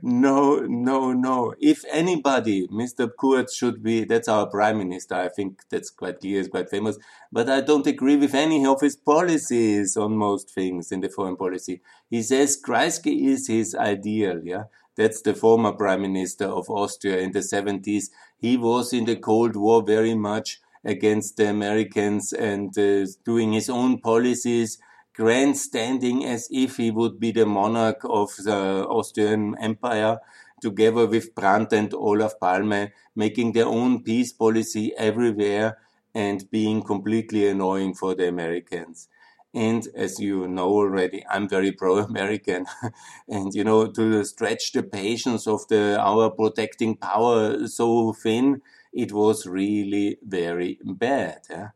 no, 0.02 0.60
no, 0.60 1.12
no. 1.12 1.54
If 1.58 1.84
anybody, 1.90 2.68
Mr. 2.68 3.10
Kurz 3.18 3.54
should 3.54 3.82
be, 3.82 4.04
that's 4.04 4.28
our 4.28 4.46
prime 4.46 4.78
minister. 4.78 5.14
I 5.14 5.28
think 5.28 5.62
that's 5.70 5.90
quite 5.90 6.20
clear, 6.20 6.40
is 6.40 6.48
quite 6.48 6.70
famous. 6.70 6.98
But 7.32 7.48
I 7.48 7.60
don't 7.62 7.86
agree 7.86 8.16
with 8.16 8.34
any 8.34 8.64
of 8.66 8.80
his 8.80 8.96
policies 8.96 9.96
on 9.96 10.16
most 10.16 10.50
things 10.50 10.92
in 10.92 11.00
the 11.00 11.08
foreign 11.08 11.36
policy. 11.36 11.80
He 12.08 12.22
says 12.22 12.60
Kreisky 12.60 13.26
is 13.28 13.48
his 13.48 13.74
ideal, 13.74 14.40
yeah. 14.44 14.64
That's 15.00 15.22
the 15.22 15.34
former 15.34 15.72
prime 15.72 16.02
minister 16.02 16.44
of 16.44 16.68
Austria 16.68 17.16
in 17.20 17.32
the 17.32 17.42
70s. 17.42 18.10
He 18.36 18.58
was 18.58 18.92
in 18.92 19.06
the 19.06 19.16
Cold 19.16 19.56
War 19.56 19.82
very 19.82 20.14
much 20.14 20.60
against 20.84 21.38
the 21.38 21.48
Americans 21.48 22.34
and 22.34 22.76
uh, 22.78 23.06
doing 23.24 23.54
his 23.54 23.70
own 23.70 24.00
policies 24.00 24.78
grandstanding 25.14 26.24
as 26.26 26.48
if 26.50 26.76
he 26.76 26.90
would 26.90 27.18
be 27.18 27.30
the 27.32 27.46
monarch 27.46 28.00
of 28.04 28.28
the 28.36 28.86
Austrian 28.98 29.56
Empire, 29.58 30.18
together 30.60 31.06
with 31.06 31.34
Brandt 31.34 31.72
and 31.72 31.92
Olof 31.94 32.38
Palme, 32.38 32.92
making 33.16 33.52
their 33.52 33.66
own 33.66 34.02
peace 34.02 34.32
policy 34.32 34.92
everywhere 34.96 35.78
and 36.14 36.50
being 36.50 36.82
completely 36.82 37.48
annoying 37.48 37.94
for 37.94 38.14
the 38.14 38.28
Americans. 38.28 39.08
And 39.52 39.88
as 39.96 40.20
you 40.20 40.46
know 40.46 40.68
already, 40.68 41.24
I'm 41.28 41.48
very 41.48 41.72
pro-American, 41.72 42.66
and 43.28 43.52
you 43.52 43.64
know 43.64 43.88
to 43.88 44.24
stretch 44.24 44.72
the 44.72 44.84
patience 44.84 45.48
of 45.48 45.66
the 45.68 45.98
our 46.00 46.30
protecting 46.30 46.96
power 46.96 47.66
so 47.66 48.12
thin, 48.12 48.62
it 48.92 49.12
was 49.12 49.46
really 49.46 50.18
very 50.22 50.78
bad. 50.84 51.40
Yeah? 51.50 51.68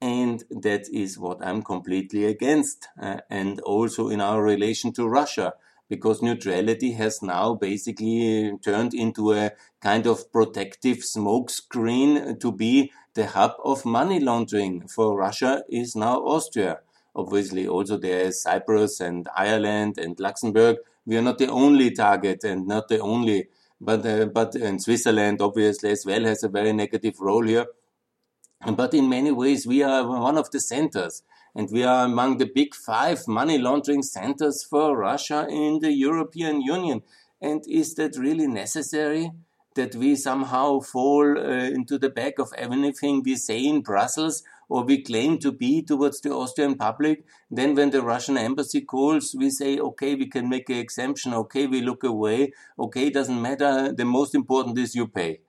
And 0.00 0.44
that 0.50 0.88
is 0.90 1.18
what 1.18 1.44
I'm 1.44 1.62
completely 1.62 2.24
against. 2.24 2.88
Uh, 3.00 3.18
and 3.28 3.60
also 3.60 4.08
in 4.08 4.22
our 4.22 4.42
relation 4.42 4.92
to 4.94 5.06
Russia, 5.06 5.52
because 5.90 6.22
neutrality 6.22 6.92
has 6.92 7.20
now 7.20 7.54
basically 7.54 8.52
turned 8.64 8.94
into 8.94 9.32
a 9.34 9.50
kind 9.82 10.06
of 10.06 10.32
protective 10.32 10.98
smokescreen 10.98 12.40
to 12.40 12.52
be 12.52 12.92
the 13.14 13.26
hub 13.26 13.56
of 13.62 13.84
money 13.84 14.20
laundering 14.20 14.86
for 14.88 15.18
Russia 15.18 15.64
is 15.68 15.96
now 15.96 16.18
Austria. 16.20 16.78
Obviously, 17.14 17.66
also 17.66 17.96
there 17.96 18.20
is 18.26 18.42
Cyprus 18.42 19.00
and 19.00 19.28
Ireland 19.36 19.98
and 19.98 20.18
Luxembourg. 20.20 20.76
We 21.06 21.16
are 21.16 21.22
not 21.22 21.38
the 21.38 21.48
only 21.48 21.90
target 21.90 22.44
and 22.44 22.66
not 22.66 22.88
the 22.88 23.00
only, 23.00 23.48
but 23.80 24.06
uh, 24.06 24.26
but 24.26 24.54
and 24.54 24.80
Switzerland 24.80 25.40
obviously 25.40 25.90
as 25.90 26.04
well 26.06 26.24
has 26.24 26.44
a 26.44 26.48
very 26.48 26.72
negative 26.72 27.20
role 27.20 27.46
here. 27.46 27.66
But 28.64 28.94
in 28.94 29.08
many 29.08 29.32
ways, 29.32 29.66
we 29.66 29.82
are 29.82 30.06
one 30.06 30.36
of 30.36 30.50
the 30.50 30.60
centers 30.60 31.22
and 31.54 31.68
we 31.70 31.82
are 31.82 32.04
among 32.04 32.38
the 32.38 32.46
big 32.46 32.74
five 32.74 33.26
money 33.26 33.58
laundering 33.58 34.02
centers 34.02 34.62
for 34.62 34.96
Russia 34.96 35.46
in 35.48 35.80
the 35.80 35.92
European 35.92 36.60
Union. 36.60 37.02
And 37.40 37.64
is 37.66 37.94
that 37.94 38.16
really 38.16 38.46
necessary? 38.46 39.32
That 39.76 39.94
we 39.94 40.16
somehow 40.16 40.80
fall 40.80 41.38
uh, 41.38 41.42
into 41.42 41.96
the 41.96 42.10
back 42.10 42.38
of 42.38 42.52
anything 42.58 43.22
we 43.24 43.36
say 43.36 43.64
in 43.64 43.82
Brussels 43.82 44.42
or 44.70 44.84
we 44.84 45.02
claim 45.02 45.36
to 45.38 45.50
be 45.52 45.82
towards 45.82 46.20
the 46.20 46.32
Austrian 46.32 46.76
public. 46.76 47.24
Then 47.50 47.74
when 47.74 47.90
the 47.90 48.02
Russian 48.02 48.38
embassy 48.38 48.80
calls, 48.80 49.34
we 49.36 49.50
say, 49.50 49.78
okay, 49.78 50.14
we 50.14 50.26
can 50.28 50.48
make 50.48 50.70
an 50.70 50.76
exemption. 50.76 51.34
Okay, 51.34 51.66
we 51.66 51.82
look 51.82 52.04
away. 52.04 52.52
Okay, 52.78 53.10
doesn't 53.10 53.42
matter. 53.42 53.92
The 53.92 54.04
most 54.04 54.34
important 54.34 54.78
is 54.78 54.94
you 54.94 55.08
pay. 55.08 55.40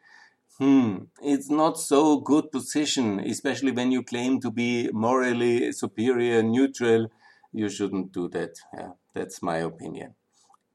Hmm, 0.58 1.06
it's 1.22 1.50
not 1.50 1.80
so 1.80 2.20
good 2.20 2.52
position, 2.52 3.20
especially 3.20 3.72
when 3.72 3.92
you 3.92 4.04
claim 4.04 4.42
to 4.42 4.52
be 4.52 4.90
morally 4.92 5.72
superior, 5.72 6.44
neutral. 6.44 7.08
You 7.54 7.70
shouldn't 7.70 8.12
do 8.12 8.28
that. 8.30 8.56
Yeah, 8.74 8.92
that's 9.14 9.42
my 9.44 9.58
opinion. 9.58 10.16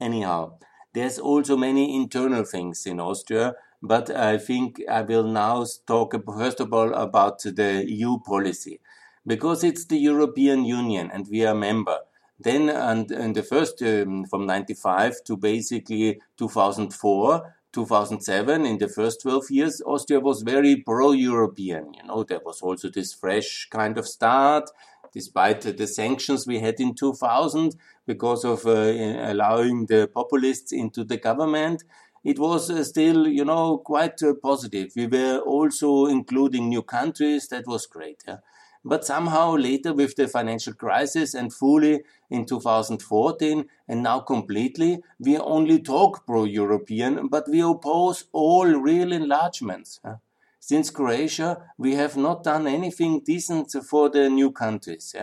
Anyhow, 0.00 0.59
there's 0.95 1.19
also 1.19 1.57
many 1.57 1.95
internal 1.95 2.45
things 2.45 2.87
in 2.87 3.00
Austria, 3.00 3.55
but 3.83 4.11
I 4.11 4.38
think 4.38 4.80
I 4.88 5.02
will 5.02 5.25
now 5.25 5.64
talk 5.87 6.14
first 6.26 6.61
of 6.61 6.73
all 6.73 6.92
about 6.95 7.42
the 7.42 7.85
EU 7.87 8.18
policy, 8.21 8.80
because 9.26 9.64
it's 9.64 9.87
the 9.87 9.99
European 9.99 10.64
Union 10.64 11.11
and 11.12 11.26
we 11.30 11.45
are 11.45 11.52
a 11.52 11.54
member. 11.54 11.99
Then, 12.38 12.68
and 12.68 13.11
in 13.11 13.33
the 13.33 13.42
first 13.42 13.83
um, 13.83 14.26
from 14.26 14.47
95 14.47 15.25
to 15.25 15.37
basically 15.37 16.21
2004, 16.37 17.54
2007, 17.73 18.66
in 18.66 18.78
the 18.78 18.88
first 18.88 19.23
12 19.23 19.50
years, 19.50 19.83
Austria 19.87 20.21
was 20.21 20.42
very 20.42 20.76
pro-European. 20.76 21.95
You 21.95 22.04
know, 22.04 22.25
there 22.25 22.40
was 22.45 22.61
also 22.61 22.90
this 22.90 23.14
fresh 23.14 23.68
kind 23.71 23.97
of 23.97 24.06
start, 24.06 24.71
despite 25.12 25.62
the 25.62 25.87
sanctions 25.87 26.47
we 26.47 26.59
had 26.59 26.78
in 26.78 26.95
2000 26.95 27.75
because 28.06 28.45
of 28.45 28.66
uh, 28.66 28.71
allowing 28.71 29.87
the 29.87 30.06
populists 30.12 30.73
into 30.73 31.04
the 31.04 31.16
government. 31.16 31.85
It 32.26 32.40
was 32.40 32.71
uh, 32.71 32.83
still, 32.83 33.28
you 33.28 33.45
know, 33.45 33.78
quite 33.78 34.21
uh, 34.21 34.35
positive. 34.42 34.90
We 34.97 35.06
were 35.06 35.38
also 35.38 36.06
including 36.06 36.68
new 36.68 36.83
countries. 36.83 37.47
That 37.49 37.68
was 37.68 37.87
great. 37.87 38.25
Yeah? 38.26 38.38
But 38.85 39.04
somehow 39.04 39.54
later 39.54 39.92
with 39.95 40.16
the 40.16 40.26
financial 40.26 40.75
crisis 40.75 41.35
and 41.35 41.52
fully 41.52 42.02
in 42.28 42.45
2014 42.45 43.66
and 43.87 44.02
now 44.02 44.18
completely, 44.18 45.02
we 45.21 45.38
only 45.38 45.80
talk 45.80 46.26
pro-European, 46.26 47.28
but 47.28 47.49
we 47.49 47.61
oppose 47.61 48.25
all 48.33 48.66
real 48.66 49.12
enlargements. 49.12 50.00
Since 50.59 50.90
Croatia, 50.90 51.62
we 51.78 51.95
have 51.95 52.16
not 52.16 52.42
done 52.42 52.66
anything 52.66 53.21
decent 53.25 53.71
for 53.88 54.09
the 54.11 54.28
new 54.28 54.50
countries. 54.50 55.14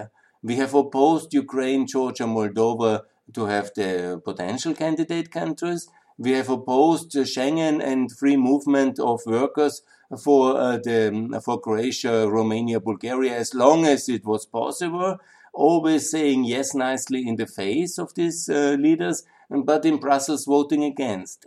We 0.42 0.56
have 0.56 0.74
opposed 0.74 1.34
Ukraine, 1.34 1.86
Georgia, 1.86 2.24
Moldova 2.24 3.02
to 3.34 3.46
have 3.46 3.72
the 3.76 4.22
potential 4.24 4.74
candidate 4.74 5.32
countries. 5.32 5.90
We 6.18 6.32
have 6.32 6.50
opposed 6.50 7.12
Schengen 7.12 7.84
and 7.84 8.12
free 8.12 8.38
movement 8.38 9.00
of 9.00 9.22
workers 9.26 9.82
for 10.22 10.58
uh, 10.58 10.78
the 10.78 11.42
for 11.44 11.60
Croatia, 11.60 12.28
Romania, 12.30 12.80
Bulgaria, 12.80 13.38
as 13.38 13.54
long 13.54 13.86
as 13.86 14.10
it 14.10 14.26
was 14.26 14.46
possible. 14.46 15.18
Always 15.54 16.10
saying 16.10 16.46
yes 16.46 16.74
nicely 16.74 17.28
in 17.28 17.36
the 17.36 17.46
face 17.46 17.98
of 17.98 18.14
these 18.16 18.50
uh, 18.50 18.76
leaders, 18.80 19.24
but 19.50 19.86
in 19.86 19.98
Brussels 19.98 20.46
voting 20.46 20.84
against. 20.84 21.46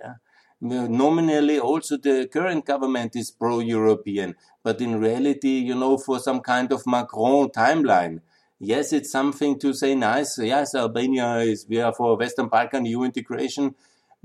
Nominally, 0.61 1.58
also 1.58 1.96
the 1.99 2.28
current 2.32 2.64
government 2.64 3.14
is 3.14 3.30
pro-European, 3.30 4.37
but 4.62 4.80
in 4.80 4.99
reality, 4.99 5.58
you 5.58 5.75
know, 5.75 5.99
for 5.99 6.18
some 6.18 6.40
kind 6.40 6.73
of 6.73 6.87
Macron 6.87 7.50
timeline. 7.50 8.20
Yes, 8.58 8.92
it's 8.94 9.12
something 9.12 9.58
to 9.58 9.75
say 9.75 9.94
nice. 9.94 10.38
Yes, 10.38 10.75
Albania 10.75 11.38
is 11.40 11.66
we 11.68 11.78
are 11.80 11.92
for 11.92 12.16
Western 12.16 12.49
Balkan 12.49 12.87
EU 12.87 13.02
integration, 13.02 13.75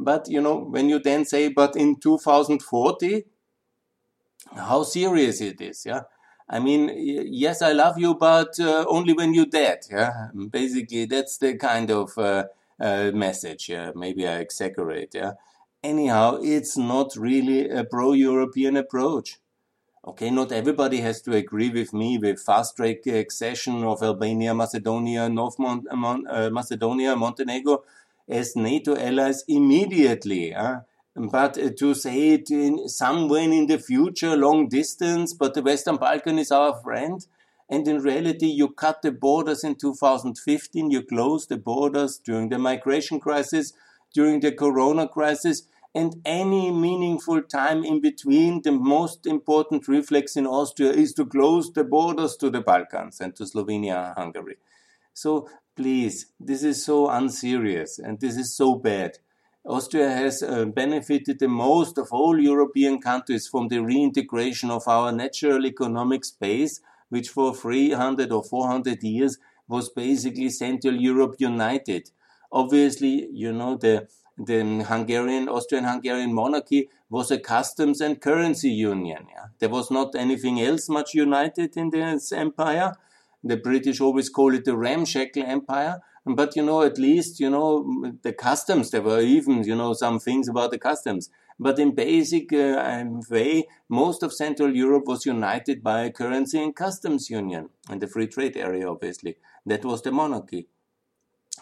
but 0.03 0.29
you 0.29 0.41
know, 0.41 0.57
when 0.57 0.89
you 0.89 0.99
then 0.99 1.25
say, 1.25 1.49
but 1.49 1.75
in 1.75 1.99
2040 1.99 3.25
how 4.55 4.83
serious 4.83 5.41
it 5.41 5.61
is. 5.61 5.85
Yeah. 5.85 6.01
I 6.49 6.59
mean, 6.59 6.91
yes, 6.95 7.61
I 7.61 7.71
love 7.71 7.97
you, 7.97 8.15
but 8.15 8.59
uh, 8.59 8.85
only 8.87 9.13
when 9.13 9.33
you're 9.33 9.45
dead. 9.45 9.79
Yeah. 9.89 10.27
Basically, 10.49 11.05
that's 11.05 11.37
the 11.37 11.55
kind 11.55 11.89
of 11.89 12.17
uh, 12.17 12.45
uh, 12.79 13.11
message. 13.13 13.69
Yeah. 13.69 13.91
Maybe 13.95 14.27
I 14.27 14.37
exaggerate. 14.39 15.13
Yeah. 15.13 15.33
Anyhow, 15.83 16.39
it's 16.41 16.77
not 16.77 17.15
really 17.15 17.69
a 17.69 17.83
pro-European 17.83 18.77
approach. 18.77 19.39
Okay, 20.05 20.31
not 20.31 20.51
everybody 20.51 20.99
has 21.01 21.21
to 21.21 21.35
agree 21.35 21.69
with 21.69 21.93
me 21.93 22.17
with 22.17 22.41
fast 22.41 22.75
track 22.75 23.05
accession 23.05 23.83
of 23.83 24.01
Albania, 24.01 24.53
Macedonia, 24.53 25.29
North 25.29 25.59
Mon 25.59 25.83
Mon 25.93 26.25
uh, 26.27 26.49
Macedonia, 26.49 27.15
Montenegro 27.15 27.83
as 28.31 28.55
NATO 28.55 28.95
allies 28.95 29.43
immediately. 29.47 30.55
But 31.15 31.57
uh, 31.57 31.69
to 31.77 31.93
say 31.93 32.29
it 32.29 32.49
in 32.49 32.87
somewhere 32.87 33.41
in 33.41 33.67
the 33.67 33.77
future, 33.77 34.37
long 34.37 34.69
distance, 34.69 35.33
but 35.33 35.53
the 35.53 35.61
Western 35.61 35.97
Balkan 35.97 36.39
is 36.39 36.51
our 36.51 36.73
friend. 36.81 37.25
And 37.69 37.87
in 37.87 37.99
reality, 37.99 38.47
you 38.47 38.69
cut 38.69 39.01
the 39.01 39.11
borders 39.11 39.63
in 39.63 39.75
2015, 39.75 40.91
you 40.91 41.03
closed 41.03 41.49
the 41.49 41.57
borders 41.57 42.17
during 42.17 42.49
the 42.49 42.57
migration 42.57 43.19
crisis, 43.19 43.73
during 44.13 44.39
the 44.39 44.51
corona 44.51 45.07
crisis, 45.07 45.63
and 45.93 46.21
any 46.25 46.71
meaningful 46.71 47.41
time 47.41 47.83
in 47.83 47.99
between, 47.99 48.61
the 48.61 48.71
most 48.71 49.25
important 49.25 49.87
reflex 49.89 50.37
in 50.37 50.47
Austria 50.47 50.91
is 50.91 51.13
to 51.13 51.25
close 51.25 51.71
the 51.71 51.83
borders 51.83 52.37
to 52.37 52.49
the 52.49 52.61
Balkans 52.61 53.19
and 53.19 53.35
to 53.35 53.43
Slovenia, 53.43 54.15
Hungary. 54.15 54.57
So 55.13 55.49
please, 55.75 56.27
this 56.39 56.63
is 56.63 56.85
so 56.85 57.09
unserious 57.09 57.99
and 57.99 58.19
this 58.19 58.37
is 58.37 58.55
so 58.55 58.75
bad. 58.75 59.17
Austria 59.65 60.09
has 60.09 60.41
uh, 60.41 60.65
benefited 60.65 61.39
the 61.39 61.47
most 61.47 61.97
of 61.97 62.07
all 62.11 62.39
European 62.39 62.99
countries 62.99 63.47
from 63.47 63.67
the 63.67 63.79
reintegration 63.79 64.71
of 64.71 64.87
our 64.87 65.11
natural 65.11 65.65
economic 65.65 66.25
space, 66.25 66.81
which 67.09 67.29
for 67.29 67.53
300 67.53 68.31
or 68.31 68.43
400 68.43 69.03
years 69.03 69.37
was 69.67 69.89
basically 69.89 70.49
Central 70.49 70.95
Europe 70.95 71.35
united. 71.37 72.09
obviously, 72.51 73.29
you 73.31 73.51
know, 73.51 73.77
the 73.77 74.07
the 74.37 74.83
Hungarian, 74.87 75.47
Austrian-Hungarian 75.49 76.33
monarchy 76.33 76.89
was 77.09 77.29
a 77.29 77.37
customs 77.37 78.01
and 78.01 78.19
currency 78.19 78.71
union. 78.71 79.27
Yeah? 79.29 79.47
There 79.59 79.69
was 79.69 79.91
not 79.91 80.15
anything 80.15 80.59
else 80.59 80.89
much 80.89 81.13
united 81.13 81.77
in 81.77 81.91
this 81.91 82.31
empire. 82.31 82.93
The 83.43 83.57
British 83.57 83.99
always 84.01 84.29
call 84.29 84.53
it 84.53 84.65
the 84.65 84.77
ramshackle 84.77 85.43
empire. 85.43 86.01
But, 86.25 86.55
you 86.55 86.63
know, 86.63 86.83
at 86.83 86.99
least, 86.99 87.39
you 87.39 87.49
know, 87.49 88.13
the 88.21 88.33
customs, 88.33 88.91
there 88.91 89.01
were 89.01 89.21
even, 89.21 89.63
you 89.63 89.75
know, 89.75 89.93
some 89.93 90.19
things 90.19 90.47
about 90.47 90.71
the 90.71 90.77
customs. 90.77 91.29
But 91.59 91.79
in 91.79 91.95
basic 91.95 92.53
uh, 92.53 93.03
way, 93.29 93.67
most 93.89 94.21
of 94.23 94.33
Central 94.33 94.75
Europe 94.75 95.05
was 95.07 95.25
united 95.25 95.83
by 95.83 96.01
a 96.01 96.11
currency 96.11 96.61
and 96.61 96.75
customs 96.75 97.29
union 97.29 97.69
and 97.89 98.01
the 98.01 98.07
free 98.07 98.27
trade 98.27 98.55
area, 98.55 98.87
obviously. 98.87 99.37
That 99.65 99.83
was 99.83 100.01
the 100.01 100.11
monarchy. 100.11 100.67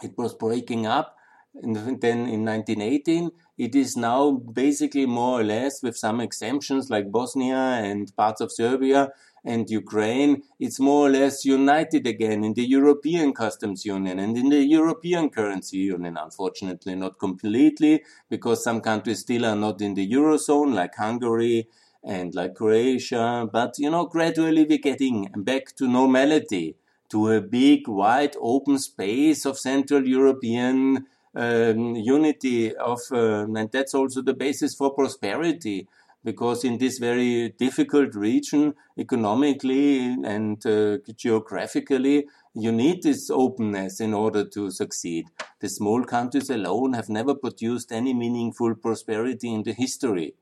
It 0.01 0.17
was 0.17 0.33
breaking 0.33 0.85
up 0.85 1.15
and 1.55 1.75
then 1.75 2.27
in 2.27 2.45
1918, 2.45 3.31
it 3.57 3.75
is 3.75 3.97
now 3.97 4.31
basically 4.31 5.05
more 5.05 5.41
or 5.41 5.43
less, 5.43 5.81
with 5.81 5.97
some 5.97 6.21
exemptions 6.21 6.89
like 6.89 7.11
Bosnia 7.11 7.55
and 7.55 8.15
parts 8.15 8.39
of 8.39 8.51
Serbia 8.51 9.11
and 9.43 9.69
Ukraine, 9.69 10.43
it's 10.59 10.79
more 10.79 11.07
or 11.07 11.09
less 11.09 11.45
united 11.45 12.05
again 12.05 12.43
in 12.43 12.53
the 12.53 12.65
European 12.65 13.33
Customs 13.33 13.85
Union 13.85 14.19
and 14.19 14.37
in 14.37 14.49
the 14.49 14.63
European 14.63 15.29
Currency 15.29 15.77
Union. 15.77 16.17
Unfortunately, 16.17 16.95
not 16.95 17.19
completely, 17.19 18.03
because 18.29 18.63
some 18.63 18.81
countries 18.81 19.19
still 19.19 19.45
are 19.45 19.55
not 19.55 19.81
in 19.81 19.93
the 19.93 20.09
Eurozone, 20.11 20.73
like 20.73 20.95
Hungary 20.95 21.67
and 22.03 22.35
like 22.35 22.55
Croatia. 22.55 23.47
But, 23.51 23.75
you 23.77 23.89
know, 23.89 24.05
gradually 24.05 24.65
we're 24.65 24.77
getting 24.77 25.29
back 25.35 25.75
to 25.77 25.87
normality, 25.87 26.75
to 27.09 27.31
a 27.31 27.41
big, 27.41 27.87
wide, 27.87 28.35
open 28.39 28.77
space 28.77 29.45
of 29.45 29.57
Central 29.57 30.07
European 30.07 31.07
um, 31.35 31.95
unity 31.95 32.75
of, 32.75 32.99
uh, 33.11 33.45
and 33.45 33.71
that's 33.71 33.93
also 33.93 34.21
the 34.21 34.33
basis 34.33 34.75
for 34.75 34.93
prosperity. 34.93 35.87
Because 36.29 36.63
in 36.63 36.77
this 36.77 36.99
very 36.99 37.49
difficult 37.65 38.13
region, 38.13 38.75
economically 39.05 40.15
and 40.35 40.63
uh, 40.63 40.97
geographically, 41.23 42.27
you 42.53 42.71
need 42.71 43.01
this 43.01 43.31
openness 43.31 43.99
in 43.99 44.13
order 44.13 44.43
to 44.55 44.69
succeed. 44.69 45.25
The 45.59 45.69
small 45.69 46.03
countries 46.03 46.51
alone 46.51 46.93
have 46.93 47.09
never 47.09 47.33
produced 47.33 47.91
any 47.91 48.13
meaningful 48.13 48.75
prosperity 48.75 49.49
in 49.51 49.63
the 49.63 49.73
history. 49.73 50.35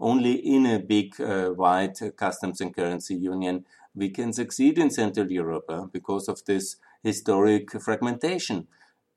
Only 0.00 0.34
in 0.56 0.64
a 0.66 0.78
big, 0.78 1.20
uh, 1.20 1.50
wide 1.54 1.98
customs 2.16 2.62
and 2.62 2.74
currency 2.74 3.14
union 3.14 3.66
we 3.94 4.08
can 4.10 4.32
succeed 4.32 4.78
in 4.78 4.90
Central 4.90 5.30
Europe 5.30 5.66
uh, 5.68 5.84
because 5.92 6.26
of 6.28 6.44
this 6.46 6.76
historic 7.02 7.70
fragmentation. 7.82 8.66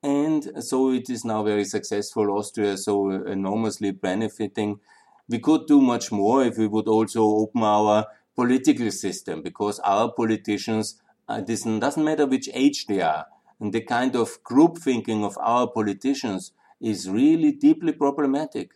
And 0.02 0.62
so 0.62 0.92
it 0.92 1.10
is 1.10 1.24
now 1.24 1.42
very 1.42 1.64
successful. 1.64 2.30
Austria 2.38 2.76
so 2.76 3.10
enormously 3.10 3.90
benefiting. 3.90 4.80
We 5.28 5.38
could 5.38 5.66
do 5.66 5.80
much 5.80 6.10
more 6.10 6.44
if 6.44 6.56
we 6.56 6.66
would 6.66 6.88
also 6.88 7.22
open 7.22 7.62
our 7.62 8.06
political 8.34 8.90
system 8.90 9.42
because 9.42 9.78
our 9.80 10.12
politicians, 10.12 11.00
uh, 11.28 11.40
this 11.40 11.64
doesn't 11.64 12.04
matter 12.04 12.26
which 12.26 12.48
age 12.54 12.86
they 12.86 13.00
are, 13.00 13.26
and 13.60 13.72
the 13.72 13.82
kind 13.82 14.16
of 14.16 14.42
group 14.42 14.78
thinking 14.78 15.24
of 15.24 15.36
our 15.38 15.66
politicians 15.66 16.52
is 16.80 17.10
really 17.10 17.52
deeply 17.52 17.92
problematic. 17.92 18.72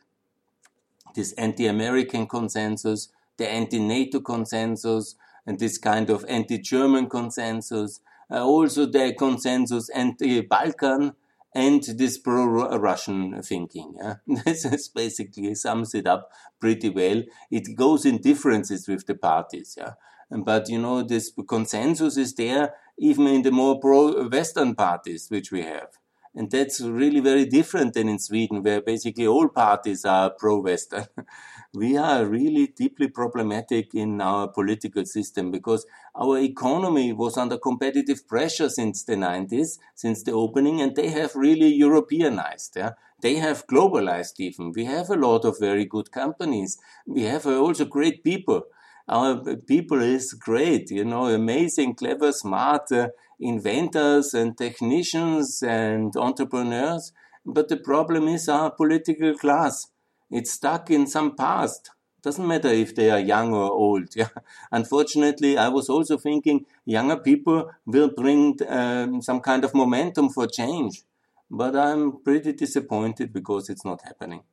This 1.14 1.32
anti-American 1.34 2.26
consensus, 2.26 3.08
the 3.36 3.48
anti-NATO 3.48 4.20
consensus, 4.20 5.14
and 5.46 5.58
this 5.58 5.78
kind 5.78 6.10
of 6.10 6.24
anti-German 6.28 7.08
consensus, 7.08 8.00
uh, 8.30 8.44
also 8.44 8.86
the 8.86 9.14
consensus 9.18 9.88
anti-Balkan 9.90 11.12
and 11.54 11.82
this 11.82 12.18
pro-Russian 12.18 13.42
thinking. 13.42 13.94
Yeah? 13.96 14.14
this 14.44 14.64
is 14.64 14.88
basically 14.88 15.54
sums 15.54 15.94
it 15.94 16.06
up 16.06 16.30
pretty 16.60 16.90
well. 16.90 17.22
It 17.50 17.76
goes 17.76 18.04
in 18.04 18.18
differences 18.18 18.88
with 18.88 19.06
the 19.06 19.14
parties. 19.14 19.76
Yeah? 19.78 19.94
But 20.30 20.68
you 20.68 20.80
know, 20.80 21.02
this 21.02 21.32
consensus 21.48 22.16
is 22.16 22.34
there 22.34 22.74
even 22.98 23.26
in 23.26 23.42
the 23.42 23.50
more 23.50 23.78
pro-Western 23.80 24.74
parties 24.74 25.28
which 25.28 25.50
we 25.52 25.62
have. 25.62 25.88
And 26.34 26.50
that's 26.50 26.80
really 26.80 27.20
very 27.20 27.44
different 27.44 27.92
than 27.92 28.08
in 28.08 28.18
Sweden, 28.18 28.62
where 28.62 28.80
basically 28.80 29.26
all 29.26 29.48
parties 29.48 30.04
are 30.04 30.30
pro-Western. 30.30 31.06
we 31.74 31.96
are 31.96 32.24
really 32.24 32.68
deeply 32.68 33.08
problematic 33.08 33.94
in 33.94 34.20
our 34.20 34.48
political 34.48 35.04
system 35.04 35.50
because 35.50 35.84
our 36.14 36.38
economy 36.38 37.12
was 37.12 37.36
under 37.36 37.58
competitive 37.58 38.26
pressure 38.26 38.70
since 38.70 39.04
the 39.04 39.14
90s, 39.14 39.78
since 39.94 40.22
the 40.22 40.32
opening, 40.32 40.80
and 40.80 40.96
they 40.96 41.08
have 41.08 41.34
really 41.34 41.68
Europeanized. 41.68 42.76
Yeah? 42.76 42.92
They 43.20 43.36
have 43.36 43.66
globalized 43.66 44.38
even. 44.38 44.72
We 44.74 44.86
have 44.86 45.10
a 45.10 45.16
lot 45.16 45.44
of 45.44 45.60
very 45.60 45.84
good 45.84 46.10
companies. 46.12 46.78
We 47.06 47.22
have 47.22 47.46
also 47.46 47.84
great 47.84 48.24
people 48.24 48.64
our 49.08 49.56
people 49.56 50.00
is 50.00 50.32
great, 50.32 50.90
you 50.90 51.04
know, 51.04 51.26
amazing, 51.26 51.94
clever, 51.94 52.32
smart 52.32 52.90
uh, 52.92 53.08
inventors 53.42 54.34
and 54.34 54.56
technicians 54.56 55.62
and 55.62 56.16
entrepreneurs. 56.16 57.12
But 57.44 57.68
the 57.68 57.76
problem 57.76 58.28
is 58.28 58.48
our 58.48 58.70
political 58.70 59.34
class. 59.36 59.88
It's 60.30 60.52
stuck 60.52 60.90
in 60.90 61.06
some 61.06 61.34
past. 61.36 61.90
Doesn't 62.22 62.46
matter 62.46 62.68
if 62.68 62.94
they 62.94 63.10
are 63.10 63.18
young 63.18 63.52
or 63.52 63.70
old. 63.70 64.08
Yeah. 64.16 64.28
Unfortunately, 64.70 65.58
I 65.58 65.68
was 65.68 65.88
also 65.88 66.16
thinking 66.16 66.66
younger 66.84 67.16
people 67.16 67.70
will 67.84 68.10
bring 68.10 68.58
um, 68.68 69.20
some 69.20 69.40
kind 69.40 69.64
of 69.64 69.74
momentum 69.74 70.30
for 70.30 70.46
change. 70.46 71.02
But 71.50 71.74
I'm 71.76 72.22
pretty 72.22 72.52
disappointed 72.52 73.32
because 73.32 73.68
it's 73.68 73.84
not 73.84 74.02
happening. 74.04 74.44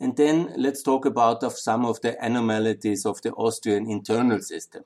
And 0.00 0.16
then 0.16 0.52
let's 0.56 0.82
talk 0.82 1.04
about 1.06 1.44
of 1.44 1.52
some 1.52 1.84
of 1.84 2.00
the 2.00 2.22
anomalies 2.24 3.06
of 3.06 3.22
the 3.22 3.32
Austrian 3.32 3.88
internal 3.88 4.40
system. 4.40 4.82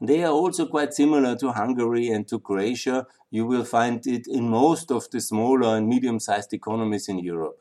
They 0.00 0.24
are 0.24 0.32
also 0.32 0.66
quite 0.66 0.92
similar 0.92 1.36
to 1.36 1.52
Hungary 1.52 2.08
and 2.08 2.28
to 2.28 2.38
Croatia. 2.38 3.06
You 3.30 3.46
will 3.46 3.64
find 3.64 4.06
it 4.06 4.26
in 4.26 4.48
most 4.48 4.90
of 4.90 5.10
the 5.10 5.20
smaller 5.20 5.76
and 5.76 5.88
medium-sized 5.88 6.52
economies 6.52 7.08
in 7.08 7.18
Europe. 7.18 7.58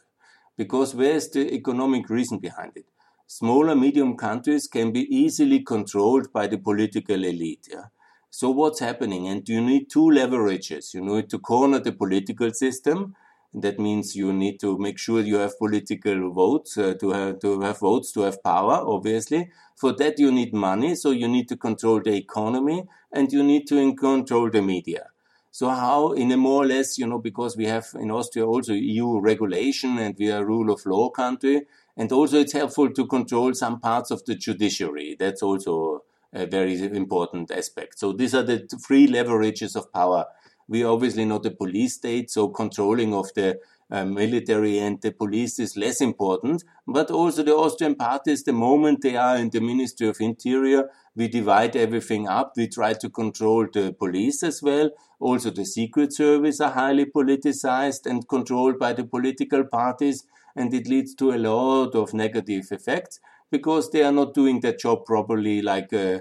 Because 0.57 0.93
where's 0.93 1.29
the 1.29 1.53
economic 1.53 2.09
reason 2.09 2.39
behind 2.39 2.73
it? 2.75 2.85
Smaller, 3.27 3.75
medium 3.75 4.15
countries 4.17 4.67
can 4.67 4.91
be 4.91 5.01
easily 5.15 5.61
controlled 5.61 6.31
by 6.31 6.47
the 6.47 6.57
political 6.57 7.23
elite. 7.23 7.67
Yeah? 7.71 7.85
So 8.29 8.49
what's 8.49 8.79
happening? 8.79 9.27
And 9.27 9.47
you 9.47 9.61
need 9.61 9.89
two 9.89 10.03
leverages. 10.03 10.93
You 10.93 11.01
need 11.01 11.29
to 11.29 11.39
corner 11.39 11.79
the 11.79 11.93
political 11.93 12.51
system 12.51 13.15
that 13.61 13.79
means 13.79 14.15
you 14.15 14.33
need 14.33 14.59
to 14.59 14.77
make 14.77 14.97
sure 14.97 15.21
you 15.21 15.37
have 15.37 15.57
political 15.57 16.31
votes 16.31 16.77
uh, 16.77 16.93
to 16.99 17.11
have 17.11 17.39
to 17.39 17.61
have 17.61 17.79
votes 17.79 18.11
to 18.11 18.21
have 18.21 18.43
power. 18.43 18.83
Obviously, 18.85 19.49
for 19.75 19.93
that 19.93 20.19
you 20.19 20.31
need 20.31 20.53
money, 20.53 20.95
so 20.95 21.11
you 21.11 21.27
need 21.27 21.47
to 21.49 21.57
control 21.57 22.01
the 22.01 22.15
economy 22.15 22.83
and 23.11 23.31
you 23.31 23.43
need 23.43 23.67
to 23.67 23.95
control 23.95 24.49
the 24.49 24.61
media. 24.61 25.07
So 25.51 25.69
how, 25.69 26.11
in 26.11 26.31
a 26.31 26.37
more 26.37 26.63
or 26.63 26.67
less, 26.67 26.97
you 26.97 27.07
know, 27.07 27.19
because 27.19 27.55
we 27.55 27.65
have 27.67 27.87
in 27.95 28.11
Austria 28.11 28.45
also 28.45 28.73
EU 28.73 29.21
regulation 29.21 29.97
and 29.99 30.13
we 30.19 30.29
are 30.29 30.41
a 30.41 30.45
rule 30.45 30.69
of 30.69 30.85
law 30.85 31.09
country, 31.09 31.61
and 31.95 32.11
also 32.11 32.39
it's 32.39 32.51
helpful 32.51 32.91
to 32.91 33.07
control 33.07 33.53
some 33.53 33.79
parts 33.79 34.11
of 34.11 34.25
the 34.25 34.35
judiciary. 34.35 35.15
That's 35.17 35.41
also 35.41 36.03
a 36.33 36.45
very 36.45 36.77
important 36.83 37.51
aspect. 37.51 37.97
So 37.97 38.11
these 38.11 38.35
are 38.35 38.43
the 38.43 38.67
three 38.85 39.07
leverages 39.07 39.77
of 39.77 39.93
power 39.93 40.25
we 40.67 40.83
are 40.83 40.91
obviously 40.91 41.25
not 41.25 41.45
a 41.45 41.51
police 41.51 41.95
state, 41.95 42.31
so 42.31 42.47
controlling 42.49 43.13
of 43.13 43.33
the 43.35 43.59
uh, 43.91 44.03
military 44.03 44.79
and 44.79 44.99
the 45.01 45.11
police 45.11 45.59
is 45.59 45.77
less 45.77 46.01
important. 46.01 46.63
But 46.87 47.11
also 47.11 47.43
the 47.43 47.55
Austrian 47.55 47.95
parties, 47.95 48.43
the 48.43 48.53
moment 48.53 49.01
they 49.01 49.15
are 49.15 49.37
in 49.37 49.49
the 49.51 49.61
Ministry 49.61 50.07
of 50.07 50.17
Interior, 50.19 50.89
we 51.15 51.27
divide 51.27 51.75
everything 51.75 52.27
up. 52.27 52.53
We 52.57 52.67
try 52.67 52.93
to 52.93 53.09
control 53.09 53.67
the 53.71 53.93
police 53.93 54.41
as 54.43 54.61
well. 54.63 54.89
Also 55.19 55.49
the 55.49 55.65
Secret 55.65 56.13
Service 56.13 56.59
are 56.59 56.71
highly 56.71 57.05
politicized 57.05 58.05
and 58.05 58.27
controlled 58.27 58.79
by 58.79 58.93
the 58.93 59.05
political 59.05 59.63
parties. 59.63 60.25
And 60.55 60.73
it 60.73 60.87
leads 60.87 61.13
to 61.15 61.31
a 61.31 61.37
lot 61.37 61.95
of 61.95 62.13
negative 62.13 62.65
effects 62.71 63.19
because 63.51 63.91
they 63.91 64.03
are 64.03 64.11
not 64.11 64.33
doing 64.33 64.61
their 64.61 64.75
job 64.75 65.05
properly 65.05 65.61
like 65.61 65.93
uh, 65.93 66.19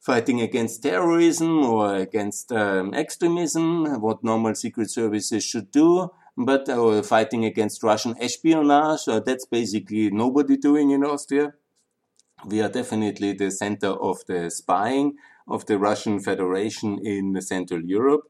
fighting 0.00 0.40
against 0.40 0.82
terrorism 0.82 1.64
or 1.64 1.94
against 1.96 2.50
um, 2.52 2.94
extremism, 2.94 4.00
what 4.00 4.24
normal 4.24 4.54
secret 4.54 4.90
services 4.90 5.44
should 5.44 5.70
do, 5.70 6.10
but 6.36 6.68
uh, 6.68 7.02
fighting 7.02 7.44
against 7.44 7.82
Russian 7.82 8.14
espionage. 8.20 9.06
Uh, 9.06 9.20
that's 9.20 9.46
basically 9.46 10.10
nobody 10.10 10.56
doing 10.56 10.90
in 10.90 11.04
Austria. 11.04 11.52
We 12.46 12.62
are 12.62 12.70
definitely 12.70 13.34
the 13.34 13.50
center 13.50 13.88
of 13.88 14.24
the 14.26 14.50
spying 14.50 15.16
of 15.46 15.66
the 15.66 15.78
Russian 15.78 16.20
Federation 16.20 16.98
in 17.04 17.38
Central 17.42 17.82
Europe. 17.84 18.22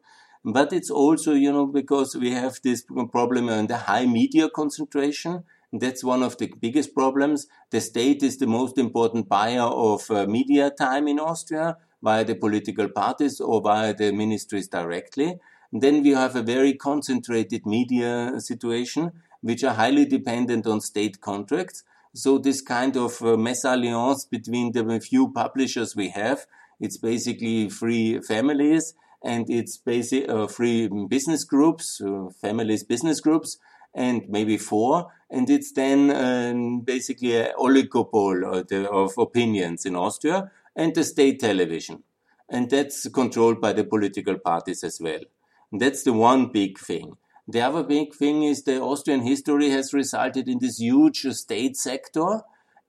But 0.44 0.72
it's 0.72 0.90
also, 0.90 1.34
you 1.34 1.52
know, 1.52 1.66
because 1.66 2.16
we 2.16 2.32
have 2.32 2.58
this 2.64 2.84
problem 3.12 3.48
and 3.48 3.68
the 3.68 3.76
high 3.76 4.06
media 4.06 4.48
concentration 4.48 5.44
that's 5.72 6.02
one 6.02 6.22
of 6.22 6.36
the 6.38 6.52
biggest 6.60 6.94
problems. 6.94 7.46
The 7.70 7.80
state 7.80 8.22
is 8.22 8.38
the 8.38 8.46
most 8.46 8.78
important 8.78 9.28
buyer 9.28 9.62
of 9.62 10.10
uh, 10.10 10.26
media 10.26 10.70
time 10.70 11.06
in 11.06 11.20
Austria 11.20 11.76
via 12.02 12.24
the 12.24 12.34
political 12.34 12.88
parties 12.88 13.40
or 13.40 13.60
via 13.60 13.94
the 13.94 14.12
ministries 14.12 14.68
directly. 14.68 15.38
then 15.72 16.02
we 16.02 16.10
have 16.10 16.34
a 16.34 16.42
very 16.42 16.74
concentrated 16.74 17.64
media 17.64 18.32
situation, 18.40 19.12
which 19.40 19.62
are 19.62 19.74
highly 19.74 20.04
dependent 20.04 20.66
on 20.66 20.80
state 20.80 21.20
contracts. 21.20 21.84
So 22.12 22.38
this 22.38 22.60
kind 22.60 22.96
of 22.96 23.22
uh, 23.22 23.36
mesalliance 23.36 24.24
between 24.28 24.72
the 24.72 25.00
few 25.00 25.30
publishers 25.32 25.94
we 25.94 26.08
have, 26.08 26.46
it's 26.80 26.98
basically 26.98 27.70
three 27.70 28.20
families 28.20 28.94
and 29.22 29.48
it's 29.48 29.76
basically 29.76 30.28
uh, 30.28 30.46
three 30.46 30.88
business 31.08 31.44
groups, 31.44 32.00
uh, 32.00 32.30
families 32.40 32.82
business 32.82 33.20
groups, 33.20 33.58
and 33.94 34.28
maybe 34.28 34.56
four. 34.56 35.12
And 35.30 35.48
it's 35.48 35.72
then 35.72 36.10
um, 36.10 36.80
basically 36.80 37.36
an 37.36 37.52
oligopoly 37.58 38.60
of, 38.60 38.68
the, 38.68 38.90
of 38.90 39.16
opinions 39.18 39.86
in 39.86 39.94
Austria 39.96 40.50
and 40.74 40.94
the 40.94 41.04
state 41.04 41.40
television. 41.40 42.02
And 42.48 42.68
that's 42.68 43.08
controlled 43.08 43.60
by 43.60 43.72
the 43.72 43.84
political 43.84 44.38
parties 44.38 44.82
as 44.82 45.00
well. 45.00 45.20
And 45.70 45.80
that's 45.80 46.02
the 46.02 46.12
one 46.12 46.46
big 46.46 46.78
thing. 46.78 47.16
The 47.46 47.60
other 47.60 47.82
big 47.82 48.14
thing 48.14 48.42
is 48.42 48.62
the 48.62 48.80
Austrian 48.80 49.22
history 49.22 49.70
has 49.70 49.92
resulted 49.92 50.48
in 50.48 50.58
this 50.58 50.78
huge 50.78 51.22
state 51.32 51.76
sector. 51.76 52.42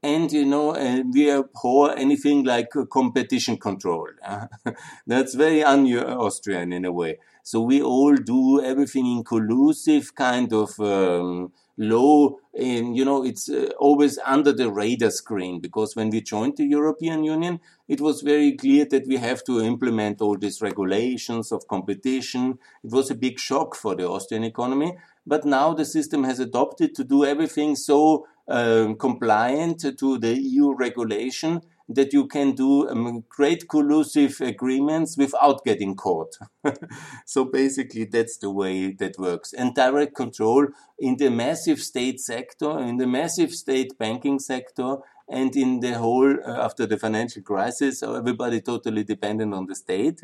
And, 0.03 0.31
you 0.31 0.45
know, 0.45 0.75
uh, 0.75 1.03
we 1.11 1.31
abhor 1.31 1.95
anything 1.95 2.43
like 2.43 2.69
competition 2.91 3.57
control. 3.57 4.07
That's 5.07 5.35
very 5.35 5.63
un-Austrian 5.63 6.73
in 6.73 6.85
a 6.85 6.91
way. 6.91 7.19
So 7.43 7.61
we 7.61 7.81
all 7.81 8.15
do 8.15 8.63
everything 8.63 9.05
in 9.05 9.23
collusive 9.23 10.15
kind 10.15 10.51
of 10.53 10.79
um, 10.79 11.51
low, 11.77 12.39
and 12.53 12.95
you 12.95 13.03
know, 13.05 13.23
it's 13.23 13.49
uh, 13.49 13.69
always 13.79 14.17
under 14.25 14.51
the 14.51 14.71
radar 14.71 15.11
screen 15.11 15.59
because 15.59 15.95
when 15.95 16.09
we 16.09 16.21
joined 16.21 16.57
the 16.57 16.65
European 16.65 17.23
Union, 17.23 17.59
it 17.87 18.01
was 18.01 18.21
very 18.21 18.55
clear 18.55 18.85
that 18.85 19.07
we 19.07 19.17
have 19.17 19.43
to 19.45 19.61
implement 19.61 20.21
all 20.21 20.37
these 20.37 20.61
regulations 20.61 21.51
of 21.51 21.67
competition. 21.67 22.59
It 22.83 22.91
was 22.91 23.09
a 23.09 23.15
big 23.15 23.39
shock 23.39 23.75
for 23.75 23.95
the 23.95 24.07
Austrian 24.07 24.43
economy, 24.43 24.97
but 25.25 25.45
now 25.45 25.73
the 25.73 25.85
system 25.85 26.23
has 26.23 26.39
adopted 26.39 26.95
to 26.95 27.03
do 27.03 27.25
everything 27.25 27.75
so 27.75 28.27
um, 28.47 28.95
compliant 28.95 29.85
to 29.97 30.17
the 30.17 30.39
EU 30.39 30.73
regulation 30.73 31.61
that 31.95 32.13
you 32.13 32.27
can 32.27 32.53
do 32.53 32.89
um, 32.89 33.23
great 33.29 33.67
collusive 33.67 34.39
agreements 34.41 35.17
without 35.17 35.63
getting 35.65 35.95
caught. 35.95 36.37
so 37.25 37.45
basically, 37.45 38.05
that's 38.05 38.37
the 38.37 38.51
way 38.51 38.91
that 38.93 39.17
works. 39.17 39.53
And 39.53 39.75
direct 39.75 40.15
control 40.15 40.67
in 40.99 41.17
the 41.17 41.29
massive 41.29 41.79
state 41.79 42.19
sector, 42.19 42.79
in 42.79 42.97
the 42.97 43.07
massive 43.07 43.51
state 43.51 43.97
banking 43.97 44.39
sector, 44.39 44.97
and 45.29 45.55
in 45.55 45.79
the 45.79 45.93
whole, 45.93 46.35
uh, 46.45 46.65
after 46.65 46.85
the 46.85 46.97
financial 46.97 47.41
crisis, 47.41 48.03
everybody 48.03 48.61
totally 48.61 49.03
dependent 49.03 49.53
on 49.53 49.65
the 49.65 49.75
state. 49.75 50.21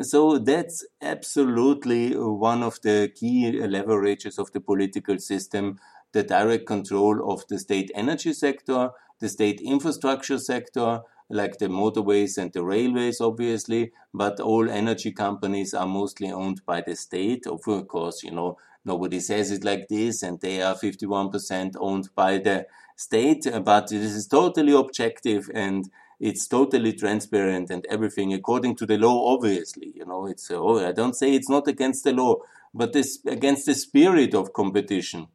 So 0.00 0.38
that's 0.38 0.86
absolutely 1.02 2.16
one 2.16 2.62
of 2.62 2.80
the 2.82 3.12
key 3.14 3.52
leverages 3.52 4.38
of 4.38 4.50
the 4.52 4.60
political 4.60 5.18
system, 5.18 5.78
the 6.12 6.22
direct 6.22 6.66
control 6.66 7.30
of 7.32 7.46
the 7.48 7.58
state 7.58 7.90
energy 7.94 8.32
sector, 8.32 8.90
the 9.20 9.28
state 9.28 9.60
infrastructure 9.60 10.38
sector, 10.38 11.00
like 11.28 11.58
the 11.58 11.66
motorways 11.66 12.36
and 12.36 12.52
the 12.52 12.62
railways, 12.62 13.20
obviously, 13.20 13.92
but 14.12 14.38
all 14.38 14.68
energy 14.68 15.12
companies 15.12 15.72
are 15.72 15.86
mostly 15.86 16.30
owned 16.30 16.64
by 16.66 16.82
the 16.82 16.94
state. 16.94 17.46
Of 17.46 17.62
course, 17.88 18.22
you 18.22 18.30
know, 18.30 18.58
nobody 18.84 19.20
says 19.20 19.50
it 19.50 19.64
like 19.64 19.88
this, 19.88 20.22
and 20.22 20.40
they 20.40 20.60
are 20.60 20.74
51% 20.74 21.74
owned 21.78 22.10
by 22.14 22.38
the 22.38 22.66
state, 22.96 23.46
but 23.64 23.88
this 23.88 24.12
is 24.12 24.26
totally 24.26 24.74
objective 24.74 25.50
and 25.54 25.90
it's 26.20 26.46
totally 26.46 26.92
transparent 26.92 27.70
and 27.70 27.84
everything 27.86 28.32
according 28.32 28.76
to 28.76 28.86
the 28.86 28.98
law, 28.98 29.34
obviously. 29.34 29.92
You 29.96 30.04
know, 30.04 30.26
it's, 30.26 30.50
oh, 30.50 30.86
I 30.86 30.92
don't 30.92 31.16
say 31.16 31.34
it's 31.34 31.48
not 31.48 31.66
against 31.66 32.04
the 32.04 32.12
law, 32.12 32.36
but 32.72 32.92
this 32.92 33.18
against 33.26 33.66
the 33.66 33.74
spirit 33.74 34.34
of 34.34 34.52
competition 34.52 35.26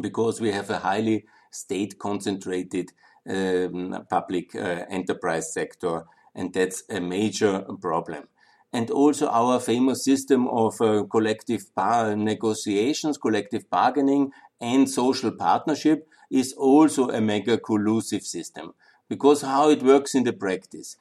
because 0.00 0.40
we 0.40 0.52
have 0.52 0.70
a 0.70 0.78
highly 0.78 1.24
state 1.50 1.98
concentrated 1.98 2.92
um, 3.28 4.06
public 4.08 4.54
uh, 4.54 4.84
enterprise 4.88 5.52
sector, 5.52 6.04
and 6.34 6.52
that's 6.52 6.82
a 6.88 7.00
major 7.00 7.64
problem. 7.80 8.28
And 8.72 8.90
also 8.90 9.28
our 9.28 9.60
famous 9.60 10.04
system 10.04 10.46
of 10.48 10.80
uh, 10.80 11.04
collective 11.10 11.74
bar- 11.74 12.14
negotiations, 12.16 13.16
collective 13.16 13.68
bargaining, 13.70 14.32
and 14.60 14.88
social 14.88 15.30
partnership 15.32 16.06
is 16.30 16.52
also 16.52 17.08
a 17.08 17.20
mega 17.20 17.58
collusive 17.58 18.22
system. 18.22 18.74
Because 19.08 19.40
how 19.40 19.70
it 19.70 19.82
works 19.82 20.14
in 20.14 20.24
the 20.24 20.34
practice 20.34 20.96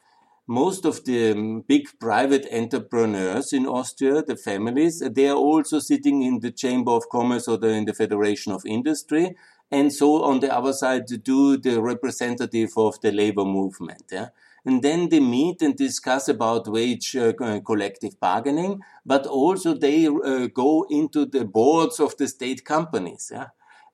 most 0.47 0.85
of 0.85 1.03
the 1.03 1.31
um, 1.31 1.61
big 1.67 1.87
private 1.99 2.47
entrepreneurs 2.53 3.51
in 3.51 3.65
Austria, 3.65 4.23
the 4.23 4.37
families, 4.37 4.99
they 4.99 5.27
are 5.27 5.35
also 5.35 5.79
sitting 5.79 6.23
in 6.23 6.39
the 6.39 6.51
Chamber 6.51 6.91
of 6.91 7.09
Commerce 7.09 7.47
or 7.47 7.57
the, 7.57 7.67
in 7.67 7.85
the 7.85 7.93
Federation 7.93 8.53
of 8.53 8.65
Industry 8.65 9.35
and 9.71 9.91
so 9.91 10.23
on 10.23 10.39
the 10.39 10.55
other 10.55 10.73
side 10.73 11.05
do 11.23 11.57
the 11.57 11.81
representative 11.81 12.71
of 12.77 12.99
the 13.01 13.11
labor 13.11 13.45
movement. 13.45 14.03
Yeah? 14.11 14.29
And 14.65 14.81
then 14.81 15.09
they 15.09 15.19
meet 15.19 15.61
and 15.61 15.75
discuss 15.75 16.27
about 16.27 16.67
wage 16.67 17.15
uh, 17.15 17.33
collective 17.33 18.19
bargaining, 18.19 18.81
but 19.05 19.25
also 19.25 19.73
they 19.73 20.07
uh, 20.07 20.47
go 20.47 20.85
into 20.89 21.25
the 21.25 21.45
boards 21.45 21.99
of 21.99 22.17
the 22.17 22.27
state 22.27 22.65
companies. 22.65 23.31
Yeah? 23.33 23.47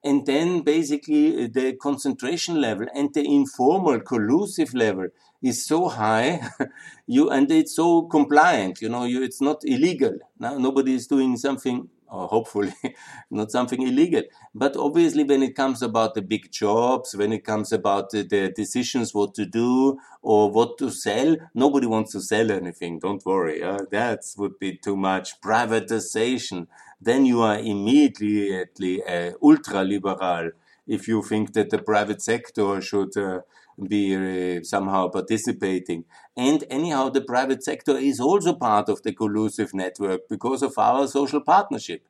And 0.03 0.25
then 0.25 0.61
basically 0.61 1.47
the 1.47 1.73
concentration 1.73 2.59
level 2.59 2.87
and 2.93 3.13
the 3.13 3.25
informal 3.25 3.99
collusive 4.01 4.73
level 4.73 5.07
is 5.43 5.65
so 5.65 5.89
high, 5.89 6.49
you 7.07 7.29
and 7.29 7.51
it's 7.51 7.75
so 7.75 8.03
compliant. 8.03 8.81
You 8.81 8.89
know, 8.89 9.03
you, 9.03 9.21
it's 9.21 9.41
not 9.41 9.61
illegal. 9.65 10.17
Now 10.39 10.57
nobody 10.57 10.95
is 10.95 11.05
doing 11.05 11.37
something 11.37 11.89
or 12.13 12.27
hopefully 12.27 12.73
not 13.31 13.51
something 13.51 13.81
illegal. 13.81 14.21
But 14.53 14.77
obviously, 14.77 15.23
when 15.23 15.43
it 15.43 15.55
comes 15.55 15.81
about 15.81 16.13
the 16.13 16.21
big 16.21 16.51
jobs, 16.51 17.15
when 17.15 17.33
it 17.33 17.43
comes 17.43 17.73
about 17.73 18.11
the, 18.11 18.21
the, 18.23 18.53
decisions 18.55 19.13
what 19.13 19.33
to 19.35 19.45
do 19.45 19.99
or 20.21 20.51
what 20.51 20.77
to 20.77 20.91
sell, 20.91 21.35
nobody 21.55 21.87
wants 21.87 22.11
to 22.13 22.21
sell 22.21 22.51
anything. 22.51 22.99
Don't 22.99 23.25
worry. 23.25 23.63
Uh, 23.63 23.79
that 23.91 24.21
would 24.37 24.59
be 24.59 24.77
too 24.77 24.95
much 24.95 25.41
privatization. 25.41 26.67
Then 27.01 27.25
you 27.25 27.41
are 27.41 27.57
immediately 27.57 29.03
uh, 29.03 29.31
ultra 29.41 29.83
liberal 29.83 30.51
if 30.85 31.07
you 31.07 31.23
think 31.23 31.53
that 31.53 31.71
the 31.71 31.79
private 31.79 32.21
sector 32.21 32.79
should. 32.79 33.17
Uh, 33.17 33.41
be 33.87 34.15
uh, 34.15 34.63
somehow 34.63 35.09
participating. 35.09 36.05
And 36.35 36.63
anyhow, 36.69 37.09
the 37.09 37.21
private 37.21 37.63
sector 37.63 37.97
is 37.97 38.19
also 38.19 38.53
part 38.53 38.89
of 38.89 39.03
the 39.03 39.13
collusive 39.13 39.73
network 39.73 40.27
because 40.29 40.61
of 40.61 40.77
our 40.77 41.07
social 41.07 41.41
partnership, 41.41 42.07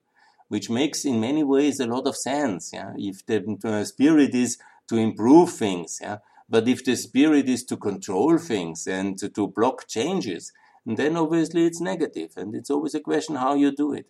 which 0.47 0.69
makes 0.69 1.05
in 1.05 1.19
many 1.19 1.43
ways 1.43 1.79
a 1.79 1.87
lot 1.87 2.07
of 2.07 2.15
sense. 2.15 2.71
Yeah? 2.73 2.93
If 2.97 3.25
the 3.25 3.57
uh, 3.63 3.83
spirit 3.85 4.35
is 4.35 4.57
to 4.89 4.97
improve 4.97 5.51
things, 5.51 5.99
yeah? 6.01 6.17
but 6.49 6.67
if 6.67 6.83
the 6.83 6.95
spirit 6.95 7.47
is 7.47 7.63
to 7.65 7.77
control 7.77 8.37
things 8.37 8.85
and 8.87 9.17
to, 9.19 9.29
to 9.29 9.47
block 9.47 9.87
changes, 9.87 10.51
then 10.85 11.15
obviously 11.15 11.65
it's 11.65 11.79
negative, 11.79 12.31
and 12.35 12.53
it's 12.53 12.69
always 12.69 12.93
a 12.93 12.99
question 12.99 13.35
how 13.35 13.53
you 13.53 13.71
do 13.71 13.93
it. 13.93 14.07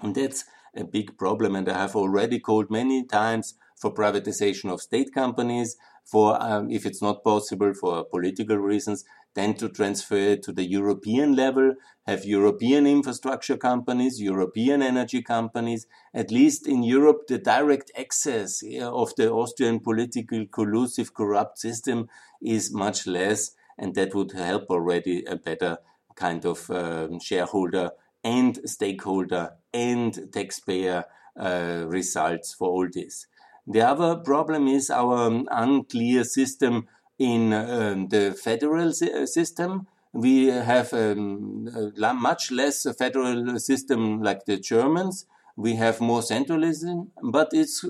And 0.00 0.14
that's 0.14 0.44
a 0.76 0.84
big 0.84 1.16
problem, 1.18 1.56
and 1.56 1.68
I 1.68 1.78
have 1.78 1.96
already 1.96 2.38
called 2.38 2.70
many 2.70 3.04
times 3.04 3.54
for 3.76 3.92
privatization 3.92 4.70
of 4.70 4.82
state 4.82 5.12
companies, 5.12 5.76
for 6.04 6.40
um, 6.42 6.70
if 6.70 6.84
it's 6.84 7.02
not 7.02 7.24
possible 7.24 7.72
for 7.72 8.04
political 8.04 8.56
reasons, 8.56 9.04
then 9.34 9.54
to 9.54 9.68
transfer 9.68 10.16
it 10.16 10.42
to 10.42 10.52
the 10.52 10.68
European 10.68 11.36
level, 11.36 11.74
have 12.06 12.24
European 12.24 12.86
infrastructure 12.86 13.56
companies, 13.56 14.20
European 14.20 14.82
energy 14.82 15.22
companies. 15.22 15.86
At 16.12 16.30
least 16.30 16.66
in 16.66 16.82
Europe, 16.82 17.28
the 17.28 17.38
direct 17.38 17.92
access 17.96 18.62
of 18.80 19.14
the 19.16 19.30
Austrian 19.30 19.80
political 19.80 20.46
collusive 20.46 21.14
corrupt 21.14 21.58
system 21.58 22.08
is 22.42 22.72
much 22.72 23.06
less, 23.06 23.52
and 23.78 23.94
that 23.94 24.14
would 24.14 24.32
help 24.32 24.68
already 24.68 25.24
a 25.24 25.36
better 25.36 25.78
kind 26.16 26.44
of 26.44 26.68
um, 26.70 27.20
shareholder 27.20 27.90
and 28.22 28.58
stakeholder 28.64 29.52
and 29.72 30.32
taxpayer 30.32 31.04
uh, 31.38 31.84
results 31.86 32.54
for 32.54 32.68
all 32.68 32.88
this. 32.92 33.26
The 33.66 33.82
other 33.82 34.16
problem 34.16 34.66
is 34.68 34.90
our 34.90 35.26
um, 35.26 35.48
unclear 35.50 36.24
system 36.24 36.88
in 37.18 37.52
um, 37.52 38.08
the 38.08 38.32
federal 38.32 38.88
uh, 38.88 39.26
system. 39.26 39.86
We 40.12 40.46
have 40.46 40.92
um, 40.92 41.92
a 42.02 42.14
much 42.14 42.50
less 42.50 42.86
federal 42.98 43.58
system 43.60 44.22
like 44.22 44.44
the 44.46 44.56
Germans. 44.56 45.26
We 45.56 45.74
have 45.76 46.00
more 46.00 46.20
centralism, 46.20 47.08
but 47.22 47.50
it's 47.52 47.84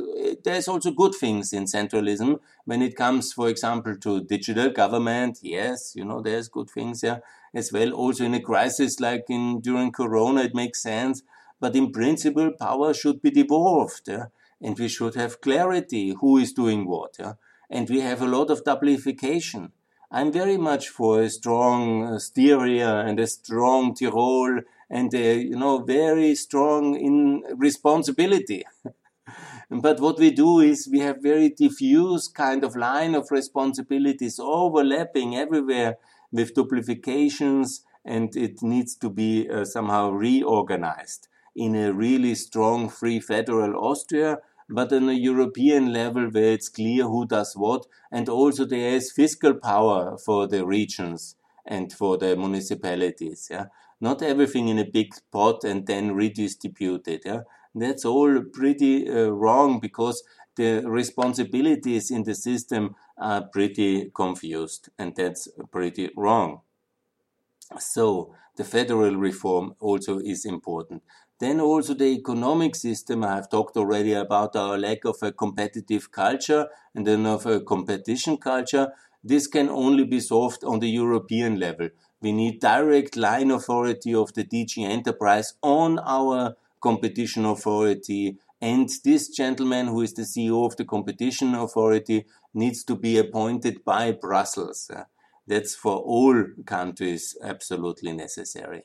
there's 0.45 0.67
also 0.67 0.91
good 0.91 1.15
things 1.15 1.53
in 1.53 1.65
centralism 1.65 2.41
when 2.65 2.83
it 2.83 2.97
comes, 2.97 3.33
for 3.33 3.49
example, 3.49 3.97
to 3.99 4.25
digital 4.25 4.71
government. 4.71 5.39
Yes, 5.43 5.95
you 5.95 6.05
know 6.05 6.21
there's 6.21 6.49
good 6.49 6.69
things 6.69 7.01
there 7.03 7.23
as 7.55 7.73
well. 7.73 7.93
Also 7.93 8.25
in 8.25 8.35
a 8.35 8.41
crisis 8.41 9.01
like 9.01 9.25
in 9.29 9.61
during 9.61 9.93
Corona, 9.93 10.43
it 10.43 10.55
makes 10.55 10.83
sense. 10.83 11.23
But 11.61 11.77
in 11.77 11.93
principle, 11.93 12.53
power 12.59 12.95
should 12.95 13.21
be 13.21 13.31
devolved. 13.31 14.09
Yeah? 14.09 14.27
and 14.61 14.79
we 14.79 14.89
should 14.89 15.15
have 15.15 15.41
clarity 15.41 16.15
who 16.21 16.37
is 16.39 16.53
doing 16.53 16.87
what. 16.87 17.17
Yeah? 17.19 17.35
And 17.71 17.89
we 17.89 18.01
have 18.01 18.21
a 18.21 18.27
lot 18.27 18.51
of 18.51 18.65
duplication. 18.65 19.73
I'm 20.11 20.33
very 20.33 20.57
much 20.57 20.89
for 20.89 21.23
a 21.23 21.31
strong 21.31 22.05
uh, 22.05 22.19
Styria 22.19 22.99
and 23.01 23.19
a 23.21 23.27
strong 23.27 23.95
Tyrol 23.95 24.61
and, 24.91 25.15
uh, 25.15 25.19
you 25.19 25.57
know, 25.57 25.79
very 25.79 26.35
strong 26.35 26.97
in 26.97 27.45
responsibility. 27.57 28.65
but 29.71 30.01
what 30.01 30.19
we 30.19 30.33
do 30.33 30.59
is 30.59 30.89
we 30.91 30.99
have 30.99 31.23
very 31.23 31.49
diffuse 31.51 32.27
kind 32.27 32.65
of 32.65 32.75
line 32.75 33.15
of 33.15 33.31
responsibilities 33.31 34.41
overlapping 34.41 35.37
everywhere 35.37 35.97
with 36.33 36.55
duplications 36.55 37.85
and 38.05 38.35
it 38.37 38.63
needs 38.63 38.97
to 38.97 39.11
be 39.11 39.49
uh, 39.49 39.65
somehow 39.65 40.11
reorganized 40.11 41.29
in 41.55 41.75
a 41.75 41.93
really 41.93 42.35
strong 42.35 42.89
free 42.89 43.21
federal 43.21 43.77
Austria, 43.77 44.39
but 44.69 44.93
on 44.93 45.09
a 45.09 45.13
European 45.13 45.93
level 45.93 46.29
where 46.31 46.53
it's 46.53 46.69
clear 46.69 47.05
who 47.05 47.27
does 47.27 47.55
what, 47.55 47.87
and 48.11 48.29
also 48.29 48.65
there 48.65 48.95
is 48.95 49.13
fiscal 49.13 49.55
power 49.55 50.17
for 50.17 50.47
the 50.47 50.65
regions 50.65 51.37
and 51.67 51.93
for 51.93 52.17
the 52.17 52.37
municipalities. 52.37 53.49
Yeah, 53.51 53.67
not 54.01 54.23
everything 54.23 54.69
in 54.69 54.79
a 54.79 54.85
big 54.85 55.13
pot 55.33 55.65
and 55.65 55.87
then 55.87 56.15
redistributed. 56.15 57.23
Yeah, 57.25 57.43
that's 57.75 58.05
all 58.05 58.43
pretty 58.53 59.09
uh, 59.09 59.29
wrong 59.29 59.81
because 59.81 60.23
the 60.57 60.83
responsibilities 60.87 62.11
in 62.11 62.25
the 62.25 62.35
system 62.35 62.95
are 63.21 63.43
pretty 63.47 64.11
confused, 64.11 64.89
and 64.99 65.15
that's 65.15 65.49
pretty 65.71 66.11
wrong. 66.17 66.63
So 67.81 68.35
the 68.57 68.63
federal 68.65 69.17
reform 69.17 69.75
also 69.81 70.19
is 70.21 70.45
important. 70.45 71.03
Then 71.41 71.61
also 71.61 71.95
the 71.95 72.05
economic 72.07 72.75
system. 72.77 73.25
I 73.25 73.35
have 73.37 73.49
talked 73.51 73.77
already 73.77 74.13
about 74.13 74.55
our 74.55 74.77
lack 74.79 75.05
of 75.05 75.17
a 75.23 75.33
competitive 75.33 76.13
culture 76.13 76.69
and 76.95 77.07
then 77.07 77.27
of 77.27 77.47
a 77.47 77.61
competition 77.61 78.37
culture. 78.37 78.93
This 79.25 79.47
can 79.47 79.69
only 79.69 80.05
be 80.05 80.21
solved 80.21 80.63
on 80.65 80.81
the 80.81 80.89
European 80.91 81.59
level. 81.59 81.89
We 82.21 82.33
need 82.33 82.61
direct 82.61 83.17
line 83.17 83.51
authority 83.51 84.15
of 84.15 84.35
the 84.35 84.45
DG 84.45 84.85
enterprise 84.85 85.55
on 85.63 85.99
our 86.01 86.57
competition 86.81 87.45
authority. 87.45 88.39
And 88.61 88.91
this 89.05 89.29
gentleman, 89.29 89.87
who 89.87 90.03
is 90.03 90.13
the 90.13 90.23
CEO 90.23 90.67
of 90.67 90.77
the 90.77 90.85
competition 90.85 91.55
authority, 91.55 92.27
needs 92.53 92.85
to 92.85 92.95
be 92.95 93.17
appointed 93.17 93.85
by 93.85 94.13
Brussels. 94.13 94.91
Uh, 94.95 95.05
that's 95.47 95.75
for 95.75 95.97
all 95.97 96.45
countries 96.67 97.37
absolutely 97.43 98.13
necessary. 98.13 98.83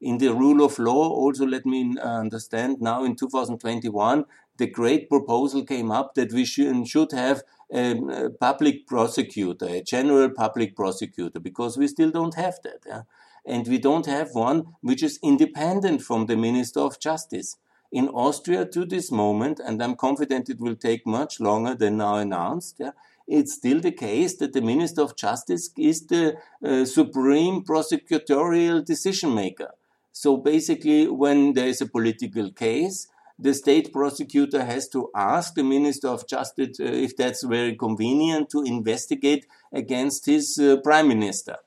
In 0.00 0.18
the 0.18 0.34
rule 0.34 0.64
of 0.64 0.78
law, 0.78 1.08
also 1.08 1.46
let 1.46 1.64
me 1.64 1.94
uh, 1.98 2.18
understand 2.18 2.80
now 2.80 3.04
in 3.04 3.16
2021, 3.16 4.24
the 4.56 4.66
great 4.66 5.08
proposal 5.08 5.64
came 5.64 5.90
up 5.90 6.14
that 6.14 6.32
we 6.32 6.44
should, 6.44 6.86
should 6.86 7.12
have 7.12 7.42
a, 7.72 8.30
public 8.40 8.86
prosecutor, 8.86 9.66
a 9.66 9.82
general 9.82 10.30
public 10.30 10.76
prosecutor, 10.76 11.40
because 11.40 11.76
we 11.76 11.88
still 11.88 12.10
don't 12.10 12.34
have 12.34 12.56
that. 12.64 12.80
Yeah? 12.86 13.02
And 13.46 13.66
we 13.66 13.78
don't 13.78 14.06
have 14.06 14.34
one 14.34 14.74
which 14.80 15.02
is 15.02 15.18
independent 15.22 16.02
from 16.02 16.26
the 16.26 16.36
Minister 16.36 16.80
of 16.80 17.00
Justice. 17.00 17.56
In 17.94 18.08
Austria, 18.08 18.66
to 18.66 18.84
this 18.84 19.12
moment, 19.12 19.60
and 19.64 19.80
I'm 19.80 19.94
confident 19.94 20.50
it 20.50 20.58
will 20.58 20.74
take 20.74 21.06
much 21.06 21.38
longer 21.38 21.76
than 21.76 21.98
now 21.98 22.16
announced, 22.16 22.74
yeah, 22.80 22.90
it's 23.28 23.54
still 23.54 23.78
the 23.78 23.92
case 23.92 24.34
that 24.38 24.52
the 24.52 24.60
Minister 24.60 25.02
of 25.02 25.14
Justice 25.14 25.70
is 25.78 26.08
the 26.08 26.34
uh, 26.64 26.84
supreme 26.86 27.62
prosecutorial 27.62 28.84
decision 28.84 29.32
maker. 29.32 29.70
So 30.10 30.36
basically, 30.36 31.06
when 31.06 31.52
there 31.52 31.68
is 31.68 31.80
a 31.80 31.86
political 31.86 32.50
case, 32.50 33.06
the 33.38 33.54
state 33.54 33.92
prosecutor 33.92 34.64
has 34.64 34.88
to 34.88 35.10
ask 35.14 35.54
the 35.54 35.62
Minister 35.62 36.08
of 36.08 36.26
Justice 36.26 36.80
uh, 36.80 36.86
if 37.06 37.16
that's 37.16 37.44
very 37.44 37.76
convenient 37.76 38.50
to 38.50 38.64
investigate 38.64 39.46
against 39.72 40.26
his 40.26 40.58
uh, 40.58 40.78
prime 40.82 41.06
minister. 41.06 41.58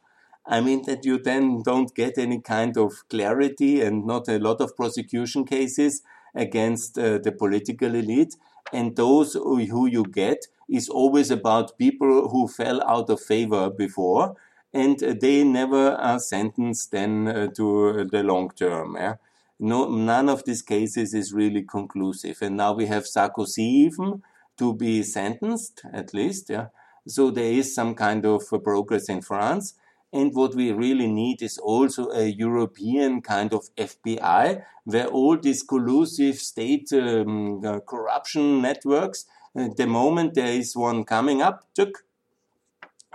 I 0.46 0.60
mean 0.60 0.84
that 0.88 1.06
you 1.06 1.20
then 1.20 1.62
don't 1.62 1.94
get 1.96 2.18
any 2.18 2.40
kind 2.40 2.78
of 2.78 3.08
clarity 3.10 3.82
and 3.82 4.06
not 4.06 4.28
a 4.28 4.40
lot 4.40 4.60
of 4.60 4.76
prosecution 4.76 5.46
cases 5.46 6.02
against 6.36 6.98
uh, 6.98 7.18
the 7.18 7.32
political 7.32 7.96
elite. 7.96 8.36
And 8.74 8.96
those 8.96 9.34
who 9.34 9.88
you 9.88 10.04
get 10.04 10.48
is 10.70 10.90
always 10.90 11.32
about 11.32 11.78
people 11.78 12.30
who 12.30 12.48
fell 12.48 12.84
out 12.84 13.10
of 13.10 13.22
favor 13.22 13.70
before 13.70 14.36
and 14.74 15.00
they 15.00 15.44
never 15.44 15.92
are 15.94 16.20
sentenced 16.20 16.92
then 16.92 17.28
uh, 17.28 17.48
to 17.48 18.06
the 18.12 18.24
long 18.24 18.52
term. 18.52 18.96
Yeah? 18.96 19.16
No, 19.60 19.90
none 19.90 20.30
of 20.30 20.44
these 20.44 20.62
cases 20.62 21.14
is 21.14 21.34
really 21.34 21.64
conclusive. 21.64 22.38
And 22.42 22.58
now 22.58 22.74
we 22.74 22.86
have 22.86 23.06
Sarkozy 23.06 23.64
even 23.88 24.22
to 24.58 24.74
be 24.74 25.04
sentenced, 25.04 25.84
at 25.94 26.14
least. 26.14 26.50
Yeah. 26.50 26.68
So 27.08 27.32
there 27.32 27.52
is 27.52 27.74
some 27.74 27.96
kind 27.96 28.26
of 28.26 28.44
progress 28.64 29.10
in 29.10 29.22
France. 29.22 29.74
And 30.14 30.34
what 30.34 30.56
we 30.56 30.72
really 30.72 31.08
need 31.08 31.42
is 31.42 31.58
also 31.58 32.10
a 32.12 32.26
European 32.26 33.22
kind 33.22 33.54
of 33.54 33.70
FBI 33.76 34.64
where 34.86 35.08
all 35.08 35.38
these 35.38 35.64
collusive 35.64 36.38
state 36.38 36.94
um, 36.94 37.64
uh, 37.66 37.80
corruption 37.82 38.62
networks 38.62 39.26
the 39.58 39.88
moment 39.88 40.36
there 40.36 40.54
is 40.54 40.76
one 40.76 41.04
coming 41.04 41.42
up, 41.42 41.66
took, 41.74 42.06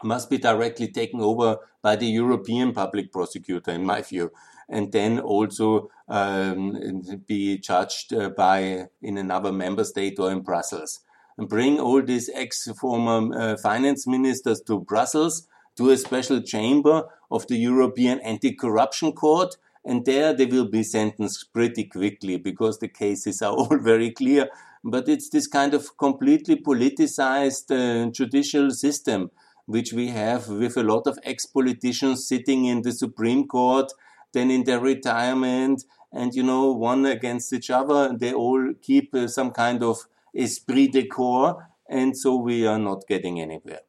must 0.02 0.28
be 0.28 0.38
directly 0.38 0.88
taken 0.88 1.20
over 1.20 1.58
by 1.82 1.94
the 1.94 2.06
European 2.06 2.72
public 2.72 3.12
prosecutor, 3.12 3.70
in 3.70 3.84
my 3.84 4.02
view, 4.02 4.32
and 4.68 4.90
then 4.90 5.20
also 5.20 5.90
um, 6.08 7.20
be 7.26 7.58
judged 7.58 8.12
uh, 8.12 8.30
by 8.30 8.88
in 9.00 9.18
another 9.18 9.52
member 9.52 9.84
state 9.84 10.18
or 10.18 10.32
in 10.32 10.40
Brussels. 10.40 11.00
And 11.38 11.48
bring 11.48 11.78
all 11.78 12.02
these 12.02 12.28
ex-former 12.34 13.34
uh, 13.38 13.56
finance 13.56 14.06
ministers 14.06 14.60
to 14.62 14.80
Brussels 14.80 15.46
to 15.76 15.90
a 15.90 15.96
special 15.96 16.40
chamber 16.42 17.04
of 17.30 17.46
the 17.46 17.56
European 17.56 18.20
Anti-Corruption 18.20 19.12
Court, 19.12 19.56
and 19.84 20.04
there 20.04 20.32
they 20.32 20.46
will 20.46 20.68
be 20.68 20.82
sentenced 20.82 21.52
pretty 21.52 21.84
quickly 21.84 22.36
because 22.36 22.78
the 22.78 22.88
cases 22.88 23.42
are 23.42 23.52
all 23.58 23.78
very 23.78 24.10
clear 24.10 24.48
but 24.84 25.08
it's 25.08 25.28
this 25.28 25.46
kind 25.46 25.74
of 25.74 25.96
completely 25.96 26.56
politicized 26.56 27.70
uh, 27.70 28.10
judicial 28.10 28.70
system 28.70 29.30
which 29.66 29.92
we 29.92 30.08
have 30.08 30.48
with 30.48 30.76
a 30.76 30.82
lot 30.82 31.06
of 31.06 31.18
ex-politicians 31.22 32.26
sitting 32.26 32.64
in 32.64 32.82
the 32.82 32.92
Supreme 32.92 33.46
Court, 33.46 33.92
then 34.32 34.50
in 34.50 34.64
their 34.64 34.80
retirement, 34.80 35.84
and 36.12 36.34
you 36.34 36.42
know, 36.42 36.72
one 36.72 37.06
against 37.06 37.52
each 37.52 37.70
other. 37.70 38.12
They 38.12 38.32
all 38.32 38.74
keep 38.82 39.14
uh, 39.14 39.28
some 39.28 39.52
kind 39.52 39.82
of 39.84 39.98
esprit 40.34 40.88
de 40.88 41.06
corps, 41.06 41.68
and 41.88 42.16
so 42.16 42.36
we 42.36 42.66
are 42.66 42.78
not 42.78 43.06
getting 43.06 43.40
anywhere. 43.40 43.80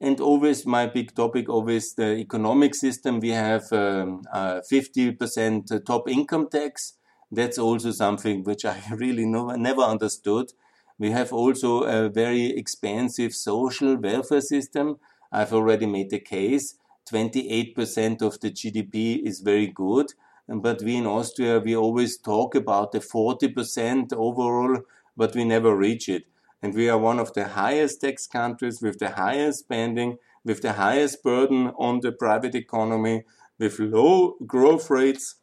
And 0.00 0.20
always 0.20 0.64
my 0.64 0.86
big 0.86 1.14
topic, 1.14 1.48
always 1.48 1.94
the 1.94 2.16
economic 2.16 2.74
system. 2.74 3.20
We 3.20 3.30
have 3.30 3.70
um, 3.72 4.22
uh, 4.32 4.60
50% 4.70 5.84
top 5.84 6.08
income 6.08 6.48
tax 6.48 6.94
that's 7.30 7.58
also 7.58 7.92
something 7.92 8.42
which 8.44 8.64
I 8.64 8.82
really 8.92 9.24
never 9.24 9.82
understood. 9.82 10.52
We 10.98 11.10
have 11.12 11.32
also 11.32 11.84
a 11.84 12.08
very 12.08 12.56
expensive 12.56 13.34
social 13.34 13.96
welfare 13.96 14.40
system. 14.40 14.98
I've 15.32 15.52
already 15.52 15.86
made 15.86 16.10
the 16.10 16.18
case. 16.18 16.74
28% 17.10 18.22
of 18.22 18.40
the 18.40 18.50
GDP 18.50 19.22
is 19.24 19.40
very 19.40 19.66
good. 19.66 20.12
But 20.48 20.82
we 20.82 20.96
in 20.96 21.06
Austria, 21.06 21.60
we 21.60 21.76
always 21.76 22.18
talk 22.18 22.54
about 22.54 22.92
the 22.92 22.98
40% 22.98 24.12
overall, 24.12 24.82
but 25.16 25.34
we 25.34 25.44
never 25.44 25.76
reach 25.76 26.08
it. 26.08 26.24
And 26.62 26.74
we 26.74 26.88
are 26.90 26.98
one 26.98 27.18
of 27.18 27.32
the 27.32 27.48
highest 27.48 28.02
tax 28.02 28.26
countries 28.26 28.82
with 28.82 28.98
the 28.98 29.10
highest 29.10 29.60
spending, 29.60 30.18
with 30.44 30.60
the 30.60 30.74
highest 30.74 31.22
burden 31.22 31.72
on 31.78 32.00
the 32.00 32.12
private 32.12 32.54
economy, 32.54 33.24
with 33.58 33.78
low 33.78 34.36
growth 34.46 34.90
rates. 34.90 35.36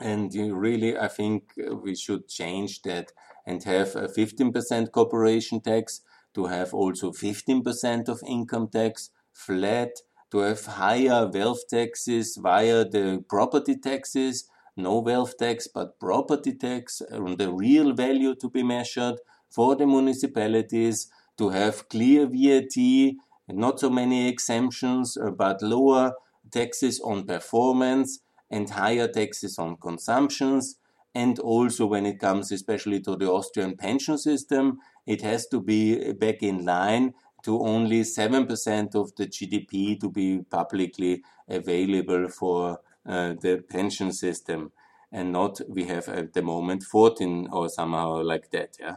And 0.00 0.34
really, 0.34 0.98
I 0.98 1.08
think 1.08 1.52
uh, 1.58 1.76
we 1.76 1.94
should 1.94 2.28
change 2.28 2.82
that 2.82 3.12
and 3.46 3.62
have 3.64 3.96
a 3.96 4.08
15% 4.08 4.90
corporation 4.90 5.60
tax, 5.60 6.00
to 6.34 6.46
have 6.46 6.72
also 6.72 7.12
15% 7.12 8.08
of 8.08 8.22
income 8.26 8.68
tax 8.68 9.10
flat, 9.32 9.90
to 10.30 10.38
have 10.38 10.64
higher 10.64 11.30
wealth 11.32 11.68
taxes 11.68 12.38
via 12.40 12.84
the 12.84 13.22
property 13.28 13.76
taxes, 13.76 14.48
no 14.76 14.98
wealth 15.00 15.36
tax, 15.36 15.68
but 15.68 16.00
property 16.00 16.54
tax 16.54 17.02
on 17.12 17.36
the 17.36 17.52
real 17.52 17.92
value 17.92 18.34
to 18.34 18.48
be 18.48 18.62
measured 18.62 19.18
for 19.54 19.76
the 19.76 19.86
municipalities, 19.86 21.10
to 21.38 21.50
have 21.50 21.88
clear 21.88 22.26
VAT, 22.26 23.14
not 23.48 23.80
so 23.80 23.90
many 23.90 24.28
exemptions, 24.28 25.16
uh, 25.16 25.30
but 25.30 25.62
lower 25.62 26.12
taxes 26.50 27.00
on 27.00 27.24
performance, 27.24 28.20
and 28.50 28.68
higher 28.70 29.08
taxes 29.08 29.58
on 29.58 29.76
consumptions. 29.76 30.76
And 31.14 31.38
also 31.38 31.86
when 31.86 32.06
it 32.06 32.18
comes 32.20 32.52
especially 32.52 33.00
to 33.00 33.16
the 33.16 33.30
Austrian 33.30 33.76
pension 33.76 34.18
system, 34.18 34.78
it 35.06 35.22
has 35.22 35.46
to 35.48 35.60
be 35.60 36.12
back 36.12 36.42
in 36.42 36.64
line 36.64 37.14
to 37.44 37.60
only 37.60 38.02
7% 38.02 38.94
of 38.94 39.14
the 39.16 39.26
GDP 39.26 39.98
to 40.00 40.10
be 40.10 40.42
publicly 40.42 41.22
available 41.48 42.28
for 42.28 42.80
uh, 43.06 43.34
the 43.40 43.64
pension 43.68 44.12
system 44.12 44.70
and 45.10 45.32
not 45.32 45.60
we 45.68 45.84
have 45.84 46.08
at 46.08 46.32
the 46.32 46.42
moment 46.42 46.82
14 46.84 47.48
or 47.52 47.68
somehow 47.68 48.22
like 48.22 48.50
that 48.50 48.76
yeah 48.80 48.96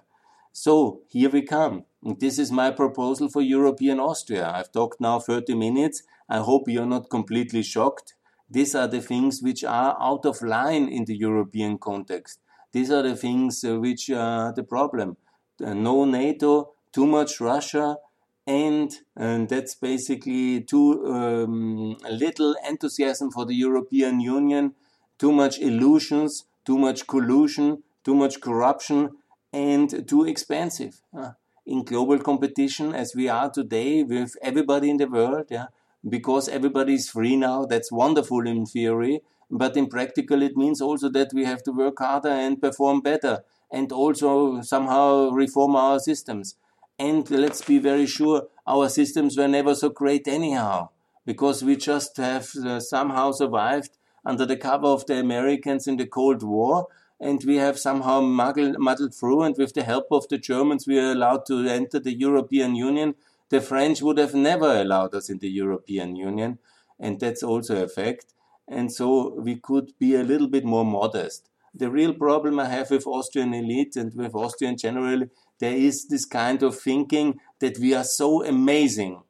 so 0.64 0.74
here 1.10 1.30
we 1.30 1.42
come 1.42 1.84
this 2.26 2.40
is 2.40 2.52
my 2.52 2.70
proposal 2.72 3.28
for 3.30 3.42
european 3.42 4.00
austria 4.00 4.52
i've 4.56 4.72
talked 4.72 5.02
now 5.02 5.16
30 5.20 5.56
minutes 5.56 6.04
i 6.30 6.38
hope 6.38 6.70
you're 6.70 6.94
not 6.98 7.10
completely 7.10 7.64
shocked 7.64 8.16
These 8.50 8.76
are 8.76 8.88
the 8.88 9.02
things 9.02 9.42
which 9.42 9.64
are 9.64 9.98
out 10.00 10.26
of 10.26 10.42
line 10.42 10.88
in 10.88 11.06
the 11.06 11.16
European 11.16 11.78
context. 11.78 12.40
These 12.72 12.92
are 12.92 13.02
the 13.02 13.16
things 13.16 13.64
uh, 13.64 13.80
which 13.80 14.10
are 14.10 14.54
the 14.54 14.64
problem. 14.64 15.18
Uh, 15.64 15.74
no 15.74 16.06
NATO, 16.06 16.74
too 16.92 17.08
much 17.08 17.42
Russia, 17.42 17.98
and, 18.46 18.92
and 19.16 19.50
that's 19.50 19.74
basically 19.74 20.62
too 20.62 21.06
um, 21.08 21.98
little 22.12 22.56
enthusiasm 22.68 23.32
for 23.32 23.46
the 23.46 23.56
European 23.56 24.20
Union, 24.20 24.76
too 25.18 25.32
much 25.32 25.58
illusions, 25.60 26.46
too 26.66 26.78
much 26.78 27.08
collusion, 27.08 27.82
too 28.04 28.14
much 28.14 28.42
corruption, 28.42 29.10
and 29.56 30.08
too 30.08 30.26
expensive. 30.26 31.02
Uh, 31.18 31.32
in 31.66 31.84
global 31.84 32.20
competition 32.20 32.94
as 32.94 33.16
we 33.16 33.28
are 33.28 33.50
today 33.50 34.04
with 34.04 34.36
everybody 34.42 34.90
in 34.90 34.98
the 34.98 35.08
world, 35.08 35.46
yeah, 35.50 35.68
because 36.08 36.48
everybody 36.48 36.94
is 36.94 37.10
free 37.10 37.36
now. 37.36 37.66
That's 37.66 37.92
wonderful 37.92 38.46
in 38.46 38.66
theory, 38.66 39.22
but 39.50 39.78
in 39.78 39.88
practical, 39.88 40.44
it 40.44 40.56
means 40.56 40.82
also 40.82 41.10
that 41.10 41.32
we 41.34 41.46
have 41.46 41.64
to 41.64 41.72
work 41.72 41.98
harder 42.00 42.30
and 42.30 42.62
perform 42.62 43.02
better, 43.02 43.44
and 43.72 43.92
also 43.92 44.62
somehow 44.62 45.32
reform 45.32 45.76
our 45.76 46.00
systems. 46.00 46.56
And 47.00 47.30
let's 47.32 47.64
be 47.64 47.80
very 47.80 48.06
sure, 48.06 48.48
our 48.68 48.90
systems 48.90 49.38
were 49.38 49.48
never 49.48 49.74
so 49.74 49.90
great 49.90 50.28
anyhow, 50.28 50.90
because 51.26 51.64
we 51.64 51.76
just 51.76 52.18
have 52.18 52.48
uh, 52.56 52.80
somehow 52.80 53.32
survived 53.32 53.98
under 54.24 54.46
the 54.46 54.58
cover 54.58 54.88
of 54.88 55.06
the 55.06 55.20
Americans 55.20 55.88
in 55.88 55.98
the 55.98 56.06
Cold 56.06 56.44
War, 56.44 56.88
and 57.20 57.44
we 57.46 57.58
have 57.58 57.80
somehow 57.80 58.22
muddled, 58.22 58.78
muddled 58.80 59.16
through, 59.16 59.44
and 59.44 59.56
with 59.58 59.74
the 59.74 59.84
help 59.84 60.08
of 60.12 60.28
the 60.28 60.38
Germans, 60.38 60.88
we 60.88 61.00
are 61.00 61.12
allowed 61.12 61.46
to 61.48 61.68
enter 61.68 62.00
the 62.00 62.14
European 62.14 62.76
Union 62.76 63.16
the 63.50 63.62
French 63.62 64.02
would 64.02 64.18
have 64.18 64.34
never 64.34 64.82
allowed 64.82 65.14
us 65.14 65.30
in 65.30 65.40
the 65.40 65.50
European 65.50 66.16
Union, 66.16 66.60
and 67.00 67.20
that's 67.20 67.44
also 67.44 67.84
a 67.84 67.88
fact. 67.88 68.34
And 68.68 68.92
so 68.92 69.34
we 69.40 69.58
could 69.58 69.94
be 70.00 70.16
a 70.16 70.24
little 70.24 70.48
bit 70.48 70.66
more 70.66 70.86
modest. 70.86 71.50
The 71.74 71.92
real 71.92 72.14
problem 72.14 72.60
I 72.60 72.66
have 72.66 72.90
with 72.90 73.06
Austrian 73.06 73.54
elite 73.54 73.96
and 73.96 74.14
with 74.16 74.34
Austrian 74.34 74.78
generally, 74.78 75.30
there 75.60 75.76
is 75.76 76.08
this 76.08 76.26
kind 76.26 76.64
of 76.64 76.80
thinking 76.80 77.40
that 77.60 77.78
we 77.78 77.94
are 77.94 78.04
so 78.04 78.44
amazing. 78.44 79.22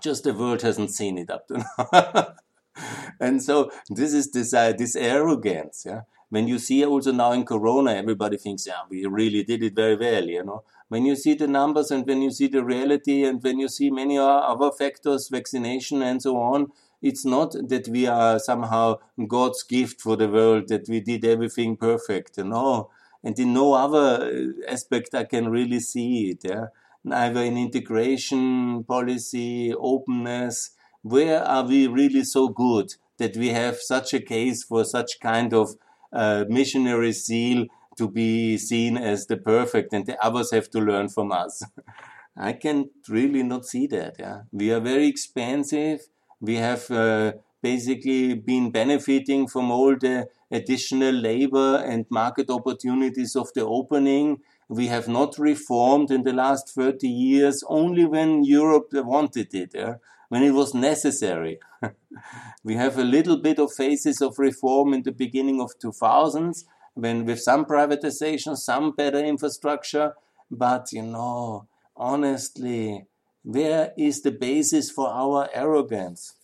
Just 0.00 0.24
the 0.24 0.32
world 0.32 0.62
hasn't 0.62 0.92
seen 0.92 1.18
it 1.18 1.30
up 1.30 1.48
to 1.48 1.58
now. 1.58 2.34
and 3.20 3.42
so 3.42 3.70
this 3.90 4.14
is 4.14 4.30
this 4.30 4.54
uh, 4.54 4.72
this 4.72 4.96
arrogance, 4.96 5.82
yeah. 5.84 6.02
When 6.30 6.48
you 6.48 6.58
see 6.58 6.84
also 6.84 7.12
now 7.12 7.32
in 7.32 7.44
Corona, 7.44 7.92
everybody 7.92 8.38
thinks, 8.38 8.66
yeah, 8.66 8.82
we 8.88 9.04
really 9.04 9.44
did 9.44 9.62
it 9.62 9.74
very 9.74 9.96
well, 9.96 10.24
you 10.24 10.44
know 10.44 10.64
when 10.90 11.06
you 11.06 11.14
see 11.14 11.34
the 11.34 11.46
numbers 11.46 11.92
and 11.92 12.04
when 12.04 12.20
you 12.20 12.32
see 12.32 12.48
the 12.48 12.64
reality 12.64 13.22
and 13.22 13.40
when 13.44 13.60
you 13.60 13.68
see 13.68 13.90
many 13.90 14.18
other 14.18 14.72
factors, 14.72 15.28
vaccination 15.28 16.02
and 16.02 16.20
so 16.20 16.36
on, 16.36 16.66
it's 17.00 17.24
not 17.24 17.52
that 17.68 17.86
we 17.86 18.08
are 18.08 18.40
somehow 18.40 18.96
God's 19.28 19.62
gift 19.62 20.00
for 20.00 20.16
the 20.16 20.28
world, 20.28 20.66
that 20.66 20.88
we 20.88 21.00
did 21.00 21.24
everything 21.24 21.76
perfect. 21.76 22.36
No. 22.38 22.90
And 23.22 23.38
in 23.38 23.52
no 23.52 23.74
other 23.74 24.26
uh, 24.26 24.72
aspect 24.72 25.14
I 25.14 25.24
can 25.24 25.48
really 25.48 25.78
see 25.78 26.30
it. 26.30 26.40
Yeah? 26.42 26.66
Neither 27.04 27.44
in 27.44 27.56
integration 27.56 28.82
policy, 28.82 29.72
openness. 29.72 30.70
Where 31.02 31.44
are 31.44 31.64
we 31.64 31.86
really 31.86 32.24
so 32.24 32.48
good 32.48 32.94
that 33.18 33.36
we 33.36 33.50
have 33.50 33.76
such 33.76 34.12
a 34.12 34.20
case 34.20 34.64
for 34.64 34.82
such 34.84 35.20
kind 35.20 35.54
of 35.54 35.76
uh, 36.12 36.44
missionary 36.48 37.12
zeal 37.12 37.66
to 37.96 38.08
be 38.08 38.56
seen 38.56 38.96
as 38.96 39.26
the 39.26 39.36
perfect 39.36 39.92
and 39.92 40.06
the 40.06 40.22
others 40.24 40.50
have 40.52 40.70
to 40.70 40.80
learn 40.80 41.08
from 41.08 41.32
us. 41.32 41.62
I 42.36 42.52
can 42.52 42.90
really 43.08 43.42
not 43.42 43.66
see 43.66 43.86
that. 43.88 44.16
Yeah, 44.18 44.42
we 44.52 44.72
are 44.72 44.80
very 44.80 45.06
expensive. 45.06 46.00
We 46.40 46.56
have 46.56 46.90
uh, 46.90 47.32
basically 47.62 48.34
been 48.34 48.70
benefiting 48.70 49.46
from 49.46 49.70
all 49.70 49.96
the 49.96 50.28
additional 50.50 51.12
labor 51.14 51.76
and 51.76 52.06
market 52.10 52.48
opportunities 52.50 53.36
of 53.36 53.52
the 53.54 53.64
opening. 53.66 54.38
We 54.68 54.86
have 54.86 55.08
not 55.08 55.38
reformed 55.38 56.10
in 56.10 56.22
the 56.22 56.32
last 56.32 56.70
30 56.70 57.08
years 57.08 57.62
only 57.68 58.06
when 58.06 58.44
Europe 58.44 58.88
wanted 58.92 59.52
it, 59.54 59.72
yeah? 59.74 59.94
When 60.30 60.44
it 60.44 60.52
was 60.52 60.72
necessary. 60.72 61.58
we 62.64 62.76
have 62.76 62.96
a 62.96 63.04
little 63.04 63.36
bit 63.36 63.58
of 63.58 63.72
phases 63.72 64.22
of 64.22 64.38
reform 64.38 64.94
in 64.94 65.02
the 65.02 65.12
beginning 65.12 65.60
of 65.60 65.78
2000s, 65.82 66.64
when 66.94 67.24
with 67.24 67.40
some 67.40 67.64
privatization, 67.64 68.56
some 68.56 68.92
better 68.92 69.18
infrastructure, 69.18 70.14
but 70.50 70.92
you 70.92 71.02
know, 71.02 71.66
honestly, 71.96 73.06
where 73.42 73.92
is 73.98 74.22
the 74.22 74.30
basis 74.30 74.90
for 74.90 75.08
our 75.08 75.48
arrogance? 75.52 76.34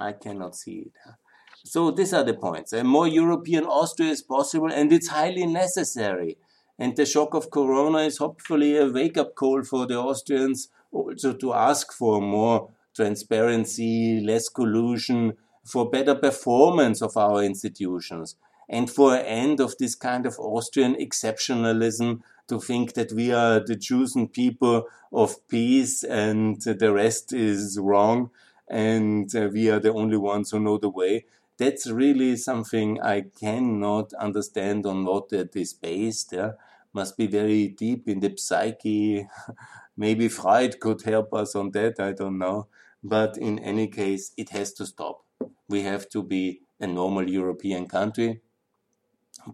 I 0.00 0.12
cannot 0.12 0.56
see 0.56 0.86
it. 0.86 0.92
So 1.64 1.92
these 1.92 2.12
are 2.12 2.24
the 2.24 2.34
points. 2.34 2.72
A 2.72 2.82
more 2.82 3.06
European 3.06 3.64
Austria 3.66 4.10
is 4.10 4.22
possible 4.22 4.72
and 4.72 4.92
it's 4.92 5.08
highly 5.08 5.46
necessary. 5.46 6.38
And 6.76 6.96
the 6.96 7.06
shock 7.06 7.34
of 7.34 7.50
Corona 7.50 7.98
is 7.98 8.18
hopefully 8.18 8.76
a 8.76 8.86
wake 8.86 9.16
up 9.16 9.36
call 9.36 9.62
for 9.62 9.86
the 9.86 9.96
Austrians 9.96 10.70
also 10.90 11.34
to 11.34 11.52
ask 11.52 11.92
for 11.92 12.20
more 12.20 12.70
transparency, 12.98 14.20
less 14.20 14.48
collusion, 14.48 15.34
for 15.64 15.90
better 15.90 16.14
performance 16.14 17.02
of 17.02 17.16
our 17.16 17.42
institutions 17.42 18.36
and 18.68 18.90
for 18.90 19.14
an 19.14 19.24
end 19.24 19.60
of 19.60 19.76
this 19.78 19.94
kind 19.94 20.26
of 20.26 20.38
Austrian 20.38 20.94
exceptionalism 20.94 22.20
to 22.48 22.58
think 22.58 22.94
that 22.94 23.12
we 23.12 23.32
are 23.32 23.60
the 23.60 23.76
chosen 23.76 24.28
people 24.28 24.86
of 25.12 25.46
peace 25.48 26.02
and 26.02 26.60
the 26.62 26.92
rest 26.92 27.32
is 27.32 27.78
wrong 27.78 28.30
and 28.68 29.34
uh, 29.36 29.48
we 29.52 29.70
are 29.70 29.80
the 29.80 29.92
only 29.92 30.16
ones 30.16 30.50
who 30.50 30.60
know 30.60 30.78
the 30.78 30.88
way. 30.88 31.24
That's 31.58 31.90
really 31.90 32.36
something 32.36 33.00
I 33.00 33.26
cannot 33.38 34.12
understand 34.14 34.86
on 34.86 35.04
what 35.04 35.28
that 35.30 35.54
is 35.56 35.72
based. 35.72 36.32
Yeah? 36.32 36.52
Must 36.92 37.16
be 37.16 37.26
very 37.26 37.68
deep 37.68 38.08
in 38.08 38.20
the 38.20 38.34
psyche. 38.36 39.26
Maybe 39.96 40.28
Freud 40.28 40.78
could 40.80 41.02
help 41.02 41.34
us 41.34 41.54
on 41.54 41.72
that, 41.72 42.00
I 42.00 42.12
don't 42.12 42.38
know. 42.38 42.68
But 43.02 43.36
in 43.36 43.58
any 43.58 43.88
case, 43.88 44.32
it 44.36 44.50
has 44.50 44.72
to 44.74 44.86
stop. 44.86 45.24
We 45.68 45.82
have 45.82 46.08
to 46.10 46.22
be 46.22 46.62
a 46.80 46.86
normal 46.86 47.28
European 47.28 47.86
country 47.88 48.42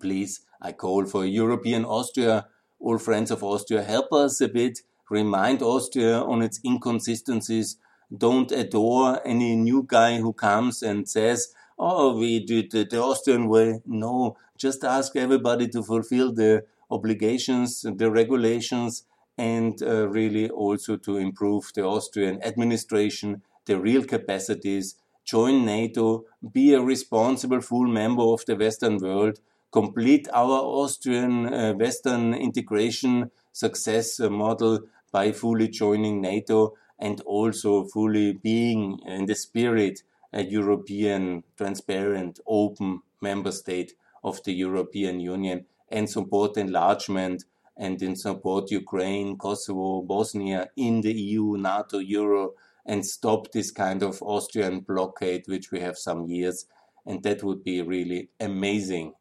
Please, 0.01 0.41
I 0.61 0.73
call 0.73 1.07
for 1.07 1.25
European 1.25 1.85
Austria. 1.85 2.49
All 2.79 2.99
friends 2.99 3.31
of 3.31 3.43
Austria, 3.43 3.83
help 3.83 4.13
us 4.13 4.41
a 4.41 4.49
bit. 4.49 4.81
Remind 5.11 5.63
Austria 5.63 6.21
on 6.21 6.43
its 6.43 6.61
inconsistencies. 6.65 7.77
Don't 8.17 8.51
adore 8.53 9.27
any 9.27 9.57
new 9.57 9.85
guy 9.87 10.19
who 10.19 10.33
comes 10.33 10.83
and 10.83 11.09
says, 11.09 11.55
oh, 11.79 12.17
we 12.19 12.41
did 12.41 12.71
the 12.73 13.01
Austrian 13.03 13.49
way. 13.49 13.81
No, 13.87 14.37
just 14.59 14.85
ask 14.85 15.17
everybody 15.17 15.69
to 15.69 15.83
fulfill 15.83 16.33
the 16.33 16.65
obligations, 16.91 17.83
the 17.83 18.11
regulations, 18.11 19.05
and 19.37 19.83
uh, 19.83 20.09
really 20.09 20.49
also 20.49 20.97
to 20.97 21.17
improve 21.17 21.73
the 21.75 21.85
Austrian 21.85 22.43
administration, 22.43 23.43
the 23.67 23.79
real 23.81 24.05
capacities, 24.05 24.97
join 25.25 25.65
NATO, 25.65 26.25
be 26.53 26.75
a 26.75 26.81
responsible 26.81 27.61
full 27.61 27.87
member 27.87 28.23
of 28.23 28.45
the 28.47 28.57
Western 28.57 28.99
world, 28.99 29.41
complete 29.73 30.29
our 30.33 30.61
Austrian 30.61 31.53
uh, 31.53 31.73
Western 31.75 32.35
integration 32.35 33.31
success 33.53 34.21
uh, 34.21 34.31
model 34.31 34.81
by 35.11 35.33
fully 35.33 35.69
joining 35.69 36.21
NATO 36.21 36.75
and 36.99 37.21
also 37.23 37.85
fully 37.85 38.33
being 38.33 38.99
in 39.07 39.27
the 39.27 39.35
spirit 39.35 40.03
a 40.33 40.43
European, 40.43 41.45
transparent, 41.57 42.41
open 42.47 43.01
member 43.21 43.53
state 43.53 43.93
of 44.23 44.43
the 44.45 44.53
European 44.53 45.21
Union 45.21 45.65
and 45.89 46.11
support 46.11 46.57
enlargement 46.57 47.45
and 47.77 48.01
in 48.03 48.17
support 48.17 48.71
Ukraine, 48.71 49.37
Kosovo, 49.37 50.03
Bosnia 50.03 50.69
in 50.77 51.01
the 51.01 51.13
EU, 51.13 51.57
NATO, 51.57 51.99
Euro, 51.99 52.53
and 52.87 53.05
stop 53.05 53.53
this 53.53 53.71
kind 53.71 54.03
of 54.03 54.23
Austrian 54.23 54.81
blockade, 54.81 55.45
which 55.47 55.71
we 55.71 55.81
have 55.81 55.99
some 55.99 56.27
years. 56.27 56.67
And 57.07 57.23
that 57.23 57.43
would 57.43 57.65
be 57.65 57.83
really 57.83 58.31
amazing 58.41 59.15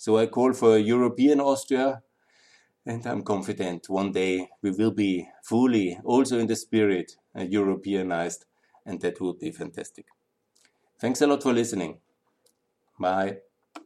so 0.00 0.16
I 0.16 0.28
call 0.28 0.54
for 0.54 0.76
a 0.76 0.80
European 0.80 1.40
Austria, 1.42 2.02
and 2.86 3.04
I'm 3.06 3.22
confident 3.22 3.90
one 3.90 4.12
day 4.12 4.48
we 4.62 4.70
will 4.70 4.92
be 4.92 5.28
fully, 5.42 6.00
also 6.04 6.38
in 6.38 6.46
the 6.46 6.56
spirit, 6.56 7.18
uh, 7.36 7.42
Europeanized, 7.42 8.46
and 8.86 8.98
that 9.02 9.20
would 9.20 9.38
be 9.38 9.50
fantastic. 9.50 10.06
Thanks 10.98 11.20
a 11.20 11.26
lot 11.26 11.42
for 11.42 11.52
listening. 11.52 11.98
Bye. 12.98 13.49